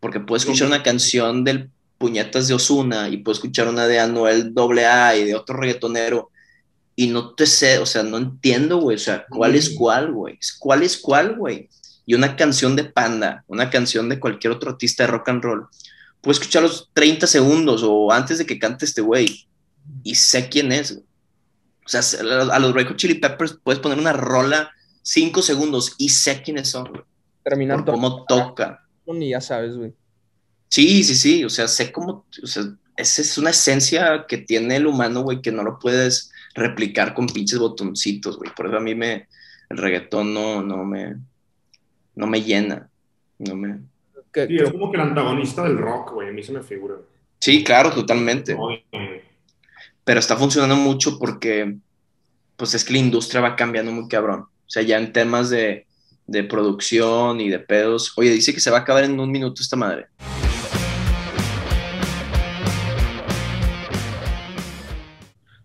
porque 0.00 0.18
puedo 0.18 0.36
escuchar 0.36 0.66
una 0.66 0.82
canción 0.82 1.44
del 1.44 1.70
Puñetas 1.96 2.48
de 2.48 2.54
Osuna 2.54 3.08
y 3.08 3.18
puedo 3.18 3.34
escuchar 3.34 3.68
una 3.68 3.86
de 3.86 4.00
Anuel 4.00 4.52
AA 4.56 5.16
y 5.16 5.24
de 5.24 5.36
otro 5.36 5.56
reggaetonero 5.56 6.30
y 7.00 7.06
no 7.06 7.34
te 7.34 7.46
sé, 7.46 7.78
o 7.78 7.86
sea, 7.86 8.02
no 8.02 8.18
entiendo, 8.18 8.76
güey, 8.76 8.96
o 8.96 9.00
sea, 9.00 9.24
¿cuál 9.30 9.54
es 9.54 9.70
cuál, 9.70 10.12
güey? 10.12 10.38
¿Cuál 10.58 10.82
es 10.82 10.98
cuál, 10.98 11.34
güey? 11.34 11.70
Y 12.04 12.12
una 12.12 12.36
canción 12.36 12.76
de 12.76 12.84
Panda, 12.84 13.42
una 13.46 13.70
canción 13.70 14.10
de 14.10 14.20
cualquier 14.20 14.52
otro 14.52 14.72
artista 14.72 15.04
de 15.04 15.06
rock 15.06 15.30
and 15.30 15.42
roll 15.42 15.66
puedo 16.20 16.32
escuchar 16.32 16.62
los 16.62 16.90
30 16.92 17.26
segundos 17.26 17.82
o 17.82 18.12
antes 18.12 18.36
de 18.36 18.44
que 18.44 18.58
cante 18.58 18.84
este 18.84 19.00
güey 19.00 19.48
y 20.02 20.14
sé 20.14 20.50
quién 20.50 20.72
es. 20.72 21.00
O 21.86 21.88
sea, 21.88 22.02
a 22.52 22.58
los 22.58 22.74
Red 22.74 22.88
Hot 22.88 22.96
Chili 22.98 23.14
Peppers 23.14 23.56
puedes 23.64 23.80
poner 23.80 23.98
una 23.98 24.12
rola 24.12 24.70
5 25.00 25.40
segundos 25.40 25.94
y 25.96 26.10
sé 26.10 26.42
quiénes 26.42 26.68
son. 26.68 27.02
Terminando. 27.42 27.92
cómo 27.92 28.26
toca. 28.26 28.86
Ni 29.06 29.30
ya 29.30 29.40
sabes, 29.40 29.74
güey. 29.74 29.94
Sí, 30.68 31.02
sí, 31.02 31.14
sí. 31.14 31.44
O 31.46 31.48
sea, 31.48 31.66
sé 31.66 31.90
cómo. 31.90 32.26
O 32.42 32.46
sea, 32.46 32.64
esa 32.94 33.22
es 33.22 33.38
una 33.38 33.50
esencia 33.50 34.26
que 34.28 34.36
tiene 34.36 34.76
el 34.76 34.86
humano, 34.86 35.22
güey, 35.22 35.40
que 35.40 35.50
no 35.50 35.62
lo 35.62 35.78
puedes 35.78 36.29
replicar 36.54 37.14
con 37.14 37.26
pinches 37.26 37.58
botoncitos, 37.58 38.38
güey. 38.38 38.50
Por 38.54 38.66
eso 38.66 38.76
a 38.76 38.80
mí 38.80 38.94
me. 38.94 39.28
El 39.68 39.78
reggaetón 39.78 40.34
no, 40.34 40.62
no 40.62 40.84
me. 40.84 41.16
No 42.14 42.26
me 42.26 42.42
llena. 42.42 42.88
No 43.38 43.54
me 43.54 43.80
sí, 44.32 44.56
es 44.56 44.70
como 44.70 44.90
que 44.90 44.96
el 44.96 45.02
antagonista 45.02 45.64
del 45.64 45.78
rock, 45.78 46.12
güey, 46.12 46.28
a 46.28 46.32
mí 46.32 46.42
se 46.42 46.52
me 46.52 46.62
figura. 46.62 46.96
Sí, 47.38 47.64
claro, 47.64 47.90
totalmente. 47.90 48.56
Pero 50.04 50.20
está 50.20 50.36
funcionando 50.36 50.76
mucho 50.76 51.18
porque, 51.18 51.76
pues 52.56 52.74
es 52.74 52.84
que 52.84 52.92
la 52.92 52.98
industria 52.98 53.40
va 53.40 53.56
cambiando 53.56 53.92
muy 53.92 54.08
cabrón. 54.08 54.40
O 54.40 54.70
sea, 54.70 54.82
ya 54.82 54.98
en 54.98 55.12
temas 55.12 55.50
de, 55.50 55.86
de 56.26 56.44
producción 56.44 57.40
y 57.40 57.48
de 57.48 57.58
pedos. 57.58 58.12
Oye, 58.16 58.30
dice 58.30 58.54
que 58.54 58.60
se 58.60 58.70
va 58.70 58.78
a 58.78 58.80
acabar 58.80 59.04
en 59.04 59.18
un 59.18 59.30
minuto 59.30 59.62
esta 59.62 59.76
madre. 59.76 60.06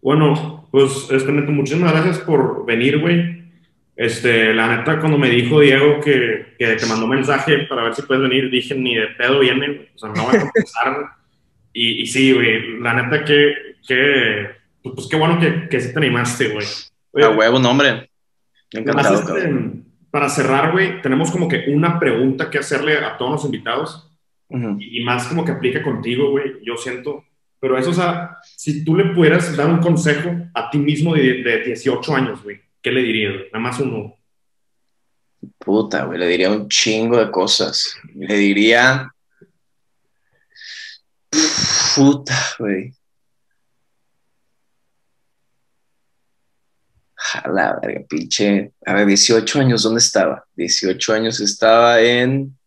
Bueno, 0.02 0.65
pues, 0.76 1.10
este, 1.10 1.32
muchísimas 1.32 1.94
gracias 1.94 2.20
por 2.20 2.66
venir, 2.66 3.00
güey. 3.00 3.46
Este, 3.96 4.54
la 4.54 4.76
neta, 4.76 5.00
cuando 5.00 5.18
me 5.18 5.30
dijo 5.30 5.62
Diego 5.62 6.02
que, 6.02 6.48
que 6.60 6.76
te 6.76 6.86
mandó 6.86 7.08
mensaje 7.08 7.60
para 7.60 7.84
ver 7.84 7.96
si 7.96 8.02
puedes 8.02 8.22
venir, 8.22 8.52
dije, 8.52 8.76
ni 8.76 8.94
de 8.94 9.08
pedo 9.18 9.40
viene, 9.40 9.88
o 9.96 9.98
sea, 9.98 10.10
no 10.10 10.26
voy 10.26 10.36
a 10.36 10.42
contestar. 10.42 11.12
Y, 11.72 12.02
y 12.02 12.06
sí, 12.08 12.34
güey, 12.34 12.78
la 12.82 12.94
neta 12.94 13.24
que, 13.24 13.54
que 13.88 14.48
pues 14.84 15.08
qué 15.10 15.16
bueno 15.16 15.40
que, 15.40 15.70
que 15.70 15.80
sí 15.80 15.94
te 15.94 15.98
animaste, 15.98 16.50
güey. 16.50 16.66
A 17.24 17.30
huevo, 17.30 17.58
no, 17.58 17.72
hombre. 17.72 18.10
Encantado, 18.74 19.16
Además, 19.16 19.46
este, 19.46 19.82
para 20.12 20.28
cerrar, 20.28 20.74
güey, 20.74 21.02
tenemos 21.02 21.32
como 21.32 21.48
que 21.48 21.68
una 21.70 22.02
pregunta 22.02 22.50
que 22.50 22.58
hacerle 22.58 22.98
a 22.98 23.16
todos 23.16 23.32
los 23.32 23.46
invitados 23.46 24.12
Ujú. 24.50 24.76
y, 24.78 25.00
y 25.00 25.04
más 25.06 25.26
como 25.28 25.46
que 25.46 25.54
aplica 25.54 25.82
contigo, 25.82 26.32
güey, 26.32 26.56
yo 26.66 26.76
siento. 26.76 27.24
Pero 27.60 27.78
eso, 27.78 27.90
o 27.90 27.94
sea, 27.94 28.38
si 28.56 28.84
tú 28.84 28.96
le 28.96 29.14
pudieras 29.14 29.56
dar 29.56 29.68
un 29.70 29.80
consejo 29.80 30.30
a 30.54 30.70
ti 30.70 30.78
mismo 30.78 31.16
de, 31.16 31.42
de 31.44 31.64
18 31.64 32.16
años, 32.16 32.44
güey, 32.44 32.60
¿qué 32.82 32.92
le 32.92 33.02
dirías? 33.02 33.34
güey? 33.34 33.46
Nada 33.52 33.60
más 33.60 33.80
uno. 33.80 34.16
Puta, 35.60 36.06
güey, 36.06 36.20
le 36.20 36.28
diría 36.28 36.52
un 36.52 36.68
chingo 36.70 37.18
de 37.18 37.32
cosas. 37.32 37.96
Le 38.16 38.36
diría. 38.36 39.10
Puta, 41.96 42.36
güey. 42.60 42.94
A 47.44 47.50
la 47.50 47.80
verga, 47.82 48.06
pinche. 48.08 48.74
A 48.86 48.94
ver, 48.94 49.08
18 49.08 49.60
años, 49.60 49.84
¿dónde 49.84 50.00
estaba? 50.00 50.46
18 50.56 51.14
años 51.14 51.40
estaba 51.40 52.00
en 52.02 52.58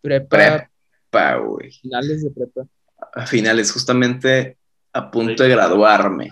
Prepa, 0.00 0.68
prepa, 1.10 1.36
güey. 1.36 1.70
finales 1.72 2.22
de 2.22 2.30
prepa. 2.30 2.66
A 3.14 3.26
finales, 3.26 3.72
justamente 3.72 4.58
a 4.92 5.10
punto 5.10 5.42
de 5.42 5.48
graduarme. 5.48 6.30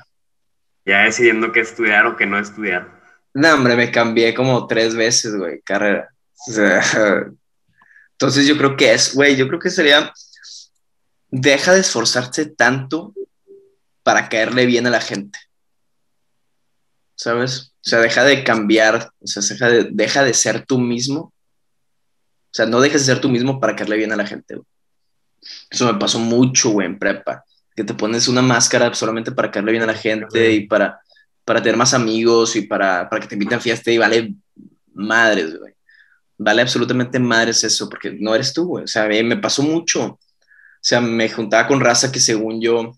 Ya 0.85 1.05
decidiendo 1.05 1.53
qué 1.53 1.61
estudiar 1.61 2.07
o 2.07 2.17
qué 2.17 2.27
no 2.27 2.39
estudiar. 2.39 3.03
No, 3.35 3.55
hombre, 3.55 3.77
me 3.77 3.91
cambié 3.91 4.35
como 4.35 4.67
tres 4.67 4.95
veces, 4.95 5.37
güey, 5.37 5.61
carrera. 5.63 6.13
O 6.49 6.53
sea, 6.53 6.83
entonces 8.13 8.47
yo 8.47 8.57
creo 8.57 8.77
que 8.77 8.93
es, 8.93 9.15
güey, 9.15 9.37
yo 9.37 9.49
creo 9.49 9.61
que 9.61 9.71
sería, 9.71 10.13
deja 11.31 11.73
de 11.73 11.81
esforzarse 11.81 12.47
tanto 12.47 13.15
para 14.03 14.29
caerle 14.29 14.67
bien 14.67 14.87
a 14.87 14.91
la 14.91 15.01
gente. 15.01 15.39
¿Sabes? 17.15 17.73
O 17.85 17.89
sea, 17.89 18.01
deja 18.01 18.25
de 18.25 18.45
cambiar, 18.45 19.11
o 19.21 19.27
sea, 19.27 19.43
deja 19.43 19.69
de, 19.69 19.89
deja 19.93 20.25
de 20.25 20.35
ser 20.35 20.67
tú 20.67 20.79
mismo. 20.79 21.21
O 21.21 22.55
sea, 22.55 22.67
no 22.67 22.81
dejes 22.81 23.07
de 23.07 23.15
ser 23.15 23.21
tú 23.21 23.29
mismo 23.29 23.61
para 23.61 23.75
caerle 23.77 23.97
bien 23.97 24.13
a 24.13 24.17
la 24.17 24.27
gente, 24.27 24.57
güey. 24.57 24.67
Eso 25.71 25.93
me 25.93 25.99
pasó 25.99 26.19
mucho, 26.19 26.71
güey, 26.71 26.87
en 26.87 26.99
prepa. 26.99 27.45
Que 27.75 27.85
te 27.85 27.95
pones 27.95 28.29
una 28.29 28.43
máscara 28.43 28.93
solamente 28.95 29.33
para 29.33 29.51
caerle 29.51 29.73
bien 29.73 29.83
a 29.83 29.87
la 29.87 29.95
gente 29.95 30.53
y 30.53 30.67
para, 30.67 31.01
para 31.45 31.63
tener 31.63 31.77
más 31.77 31.95
amigos 31.95 32.57
y 32.57 32.63
para, 32.63 33.09
para 33.09 33.21
que 33.21 33.29
te 33.29 33.35
inviten 33.35 33.59
a 33.59 33.61
fiesta 33.61 33.91
y 33.91 33.99
vale 33.99 34.35
madres, 34.95 35.59
güey. 35.59 35.73
Vale 36.39 36.63
absolutamente 36.63 37.19
madres 37.19 37.63
eso, 37.65 37.89
porque 37.89 38.11
no 38.19 38.35
eres 38.35 38.53
tú, 38.53 38.67
güey. 38.67 38.85
O 38.85 38.89
sea, 38.89 39.07
mí 39.07 39.23
me 39.23 39.37
pasó 39.37 39.63
mucho. 39.63 40.05
O 40.05 40.19
sea, 40.81 41.01
me 41.01 41.29
juntaba 41.29 41.69
con 41.69 41.81
raza 41.81 42.11
que 42.11 42.19
según 42.19 42.61
yo, 42.61 42.93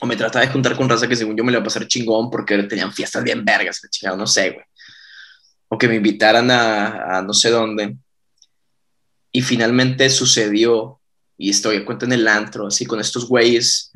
o 0.00 0.06
me 0.06 0.16
trataba 0.16 0.44
de 0.44 0.52
juntar 0.52 0.76
con 0.76 0.88
raza 0.88 1.08
que 1.08 1.16
según 1.16 1.36
yo 1.36 1.44
me 1.44 1.50
le 1.50 1.56
iba 1.56 1.62
a 1.62 1.64
pasar 1.64 1.86
chingón 1.86 2.30
porque 2.30 2.62
tenían 2.64 2.92
fiestas 2.92 3.24
bien 3.24 3.44
vergas, 3.44 3.80
la 3.82 3.88
chingada, 3.88 4.16
no 4.16 4.26
sé, 4.26 4.50
güey. 4.50 4.64
O 5.68 5.78
que 5.78 5.88
me 5.88 5.96
invitaran 5.96 6.50
a, 6.50 7.18
a 7.18 7.22
no 7.22 7.32
sé 7.32 7.50
dónde. 7.50 7.96
Y 9.32 9.40
finalmente 9.40 10.10
sucedió, 10.10 11.00
y 11.36 11.50
estoy 11.50 11.76
a 11.76 11.84
cuenta 11.84 12.06
en 12.06 12.12
el 12.12 12.28
antro, 12.28 12.66
así 12.66 12.86
con 12.86 13.00
estos 13.00 13.28
güeyes. 13.28 13.90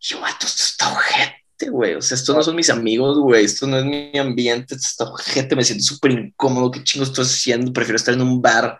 Y 0.00 0.06
yo, 0.06 0.26
esto 0.26 0.46
está 0.46 0.92
ojete, 0.92 1.70
güey. 1.70 1.94
O 1.94 2.02
sea, 2.02 2.16
estos 2.16 2.34
no 2.34 2.42
son 2.42 2.56
mis 2.56 2.70
amigos, 2.70 3.18
güey. 3.18 3.44
Esto 3.44 3.66
no 3.66 3.78
es 3.78 3.84
mi 3.84 4.16
ambiente, 4.18 4.74
esto 4.74 4.86
está 4.88 5.04
ojete. 5.04 5.54
Me 5.56 5.64
siento 5.64 5.84
súper 5.84 6.12
incómodo. 6.12 6.70
¿Qué 6.70 6.82
chingo 6.82 7.04
estoy 7.04 7.24
haciendo? 7.24 7.72
Prefiero 7.72 7.96
estar 7.96 8.14
en 8.14 8.22
un 8.22 8.40
bar. 8.42 8.78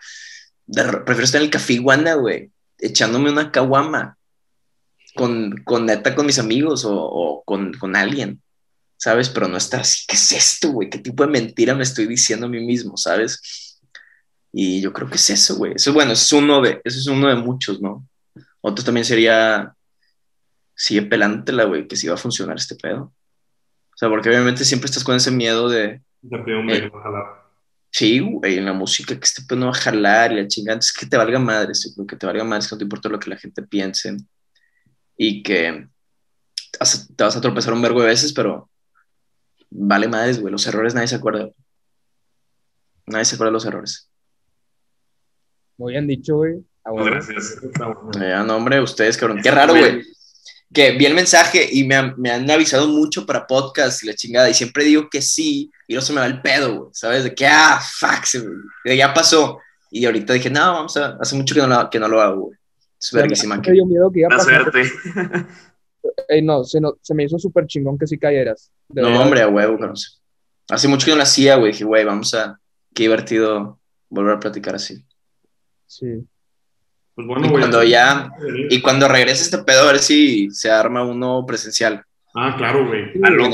de- 0.66 0.85
prefiero 1.05 1.25
estar 1.25 1.40
en 1.40 1.46
el 1.46 1.51
Café 1.51 1.75
Iguana, 1.75 2.14
güey. 2.14 2.51
Echándome 2.79 3.31
una 3.31 3.51
caguama. 3.53 4.16
Con, 5.14 5.57
con 5.64 5.87
neta, 5.87 6.14
con 6.14 6.25
mis 6.27 6.38
amigos 6.38 6.85
o, 6.85 6.94
o 6.94 7.42
con, 7.44 7.73
con 7.75 7.96
alguien. 7.96 8.40
¿Sabes? 8.96 9.29
Pero 9.29 9.49
no 9.49 9.57
estar 9.57 9.81
así. 9.81 10.05
¿Qué 10.07 10.14
es 10.16 10.33
esto, 10.33 10.70
güey? 10.73 10.88
¿Qué 10.90 10.99
tipo 10.99 11.25
de 11.25 11.31
mentira 11.31 11.75
me 11.75 11.83
estoy 11.83 12.07
diciendo 12.07 12.46
a 12.46 12.49
mí 12.49 12.61
mismo? 12.64 12.96
¿Sabes? 12.96 13.70
Y 14.53 14.81
yo 14.81 14.93
creo 14.93 15.09
que 15.09 15.17
es 15.17 15.31
eso, 15.31 15.57
güey. 15.57 15.75
Eso, 15.77 15.93
bueno, 15.93 16.13
es 16.13 16.33
uno 16.33 16.61
de, 16.61 16.81
eso 16.85 16.99
es 16.99 17.07
uno 17.07 17.29
de 17.29 17.37
muchos, 17.37 17.81
¿no? 17.81 18.07
Otro 18.61 18.85
también 18.85 19.05
sería, 19.05 19.75
sigue 20.75 21.03
pelándotela, 21.03 21.65
güey, 21.65 21.87
que 21.87 21.97
si 21.97 22.09
va 22.09 22.15
a 22.15 22.19
funcionar 22.19 22.57
este 22.57 22.75
pedo. 22.75 23.03
O 23.03 23.97
sea, 23.97 24.09
porque 24.09 24.29
obviamente 24.29 24.65
siempre 24.65 24.87
estás 24.87 25.05
con 25.05 25.15
ese 25.15 25.31
miedo 25.31 25.69
de, 25.69 26.03
De 26.23 26.39
primero 26.39 26.63
me 26.63 26.77
Eh. 26.77 26.91
ojalá. 26.93 27.43
sí, 27.91 28.19
güey, 28.21 28.59
en 28.59 28.65
la 28.65 28.73
música, 28.73 29.15
que 29.15 29.25
este 29.25 29.43
pedo 29.43 29.61
no 29.61 29.67
va 29.67 29.73
a 29.73 29.75
jalar 29.75 30.33
y 30.33 30.37
la 30.37 30.49
chingada, 30.49 30.79
es 30.79 30.93
que 30.93 31.07
te 31.07 31.17
valga 31.17 31.39
madre, 31.39 31.75
sí, 31.75 31.95
que 32.09 32.17
te 32.17 32.27
valga 32.27 32.45
madre, 32.45 32.65
que 32.65 32.75
no 32.75 32.79
te 32.79 32.85
importa 32.85 33.09
lo 33.09 33.19
que 33.19 33.31
la 33.31 33.37
gente 33.37 33.63
piense 33.63 34.17
y 35.17 35.43
que 35.43 35.89
te 37.17 37.25
vas 37.25 37.37
a 37.37 37.41
tropezar 37.41 37.73
un 37.73 37.83
vergo 37.83 38.01
de 38.01 38.09
veces, 38.09 38.33
pero 38.33 38.71
vale 39.71 40.09
madres, 40.09 40.41
güey, 40.41 40.53
los 40.53 40.67
errores 40.67 40.95
nadie 40.95 41.09
se 41.09 41.17
acuerda. 41.17 41.51
Nadie 43.07 43.25
se 43.25 43.35
acuerda 43.35 43.51
de 43.51 43.55
los 43.55 43.67
errores. 43.67 44.10
Muy 45.81 45.95
bien 45.95 46.07
dicho, 46.07 46.37
güey. 46.37 46.62
Ah, 46.85 46.90
bueno. 46.90 47.07
Gracias. 47.11 47.57
Ya, 48.21 48.43
no, 48.43 48.57
hombre, 48.57 48.83
ustedes, 48.83 49.16
cabrón. 49.16 49.40
Qué 49.43 49.51
raro, 49.51 49.73
güey. 49.75 50.03
Que 50.75 50.90
vi 50.93 51.07
el 51.07 51.14
mensaje 51.14 51.66
y 51.73 51.85
me 51.85 51.95
han, 51.95 52.14
me 52.19 52.31
han 52.31 52.49
avisado 52.51 52.87
mucho 52.87 53.25
para 53.25 53.47
podcast 53.47 54.03
y 54.03 54.07
la 54.07 54.14
chingada. 54.14 54.51
Y 54.51 54.53
siempre 54.55 54.85
digo 54.85 55.09
que 55.11 55.23
sí 55.23 55.71
y 55.88 55.95
no 55.95 56.03
se 56.03 56.12
me 56.12 56.21
va 56.21 56.27
el 56.27 56.43
pedo, 56.43 56.77
güey. 56.77 56.90
¿Sabes? 56.93 57.25
De 57.25 57.35
que, 57.35 57.47
ah, 57.47 57.81
fuck, 57.99 58.25
se 58.25 58.43
me- 58.85 58.95
ya 58.95 59.14
pasó. 59.14 59.59
Y 59.90 60.05
ahorita 60.05 60.35
dije, 60.35 60.51
no, 60.51 60.61
vamos 60.61 60.95
a. 60.99 61.16
Hace 61.19 61.35
mucho 61.35 61.55
que 61.55 61.62
no 61.62 61.66
lo, 61.66 61.88
que 61.88 61.99
no 61.99 62.09
lo 62.09 62.21
hago, 62.21 62.40
güey. 62.43 62.59
Es 63.01 63.11
verguísima. 63.11 63.57
Me 63.57 63.73
dio 63.73 63.87
miedo 63.87 64.12
que 64.12 64.21
iba 64.21 64.29
a 64.35 64.37
pasar. 64.37 64.71
suerte. 64.71 64.83
Ey, 66.29 66.43
no, 66.43 66.62
se, 66.64 66.79
no, 66.79 66.93
se 67.01 67.14
me 67.14 67.25
hizo 67.25 67.38
súper 67.38 67.66
chingón 67.66 67.99
que 67.99 68.07
sí 68.07 68.19
cayeras. 68.19 68.71
De 68.88 69.01
No, 69.01 69.09
verdad. 69.09 69.23
hombre, 69.25 69.40
a 69.43 69.49
huevo, 69.49 69.79
cabrón. 69.79 69.97
Hace 70.69 70.88
mucho 70.88 71.07
que 71.07 71.11
no 71.12 71.16
lo 71.16 71.23
hacía, 71.23 71.57
güey. 71.57 71.73
Dije, 71.73 71.85
güey, 71.85 72.05
vamos 72.05 72.35
a. 72.35 72.61
Qué 72.95 73.05
divertido 73.05 73.81
volver 74.11 74.35
a 74.35 74.40
platicar 74.40 74.75
así. 74.75 75.03
Sí. 75.90 76.07
Pues 77.16 77.26
bueno, 77.26 77.46
Y 77.46 77.48
güey. 77.48 77.61
cuando 77.61 77.83
ya- 77.83 78.31
Y 78.70 78.81
cuando 78.81 79.09
regrese 79.09 79.42
este 79.42 79.59
pedo, 79.59 79.83
a 79.83 79.92
ver 79.92 79.98
si 79.98 80.48
se 80.53 80.70
arma 80.70 81.03
uno 81.05 81.44
presencial. 81.46 82.05
Ah, 82.33 82.55
claro, 82.57 82.87
güey. 82.87 83.12
Que 83.12 83.18
no, 83.18 83.50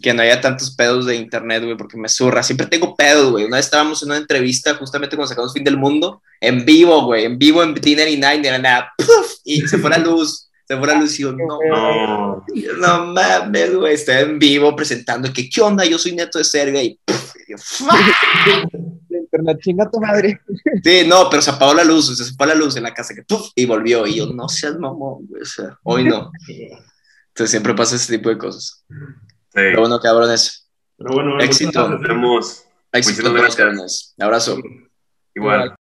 que 0.00 0.14
no 0.14 0.22
haya 0.22 0.40
tantos 0.40 0.74
pedos 0.76 1.04
de 1.04 1.16
internet, 1.16 1.64
güey, 1.64 1.76
porque 1.76 1.96
me 1.96 2.08
zurra. 2.08 2.44
Siempre 2.44 2.68
tengo 2.68 2.94
pedos, 2.94 3.32
güey. 3.32 3.44
Una 3.44 3.56
vez 3.56 3.66
estábamos 3.66 4.00
en 4.04 4.10
una 4.10 4.18
entrevista 4.18 4.74
justamente 4.76 5.16
cuando 5.16 5.28
sacamos 5.28 5.52
Fin 5.52 5.64
del 5.64 5.76
Mundo, 5.76 6.22
en 6.40 6.64
vivo, 6.64 7.04
güey, 7.06 7.24
en 7.24 7.38
vivo 7.38 7.60
en 7.64 7.74
T99, 7.74 8.40
de 8.40 8.50
la 8.52 8.58
nada, 8.58 8.92
¡puf! 8.96 9.32
y 9.44 9.62
se 9.62 9.78
fue 9.78 9.90
la 9.90 9.98
luz. 9.98 10.48
Se 10.70 10.76
fue 10.78 10.86
la 10.86 10.94
luz 10.94 11.18
y 11.18 11.22
yo, 11.24 11.32
no, 11.32 11.48
No. 11.68 12.44
no 12.78 13.06
mames, 13.06 13.74
güey, 13.74 13.94
estoy 13.94 14.14
en 14.18 14.38
vivo 14.38 14.76
presentando 14.76 15.32
que, 15.32 15.50
¿qué 15.50 15.60
onda? 15.60 15.84
Yo 15.84 15.98
soy 15.98 16.12
neto 16.12 16.38
de 16.38 16.44
Serbia 16.44 16.80
y. 16.80 16.96
De 19.08 19.18
internet, 19.18 19.58
chinga 19.62 19.90
tu 19.90 19.98
madre. 20.00 20.40
Sí, 20.84 21.02
no, 21.08 21.28
pero 21.28 21.42
se 21.42 21.50
apagó 21.50 21.74
la 21.74 21.82
luz, 21.82 22.16
se 22.16 22.34
fue 22.36 22.46
la 22.46 22.54
luz 22.54 22.76
en 22.76 22.84
la 22.84 22.94
casa, 22.94 23.14
que, 23.16 23.24
¡puf! 23.24 23.48
y 23.56 23.66
volvió. 23.66 24.06
Y 24.06 24.18
yo, 24.18 24.26
no 24.26 24.48
seas 24.48 24.78
mamón, 24.78 25.26
güey, 25.26 25.42
o 25.42 25.44
sea, 25.44 25.76
hoy 25.82 26.04
no. 26.04 26.30
Entonces 26.48 27.50
siempre 27.50 27.74
pasa 27.74 27.96
ese 27.96 28.16
tipo 28.16 28.28
de 28.28 28.38
cosas. 28.38 28.84
Sí. 28.88 28.96
Pero 29.52 29.80
bueno, 29.80 29.98
cabrones, 29.98 30.68
Pero 30.98 31.14
bueno, 31.14 31.40
Éxito. 31.40 31.98
éxito 32.92 33.32
gracias. 33.32 33.56
cabrones. 33.56 34.14
Abrazo. 34.20 34.56
Igual. 35.34 35.74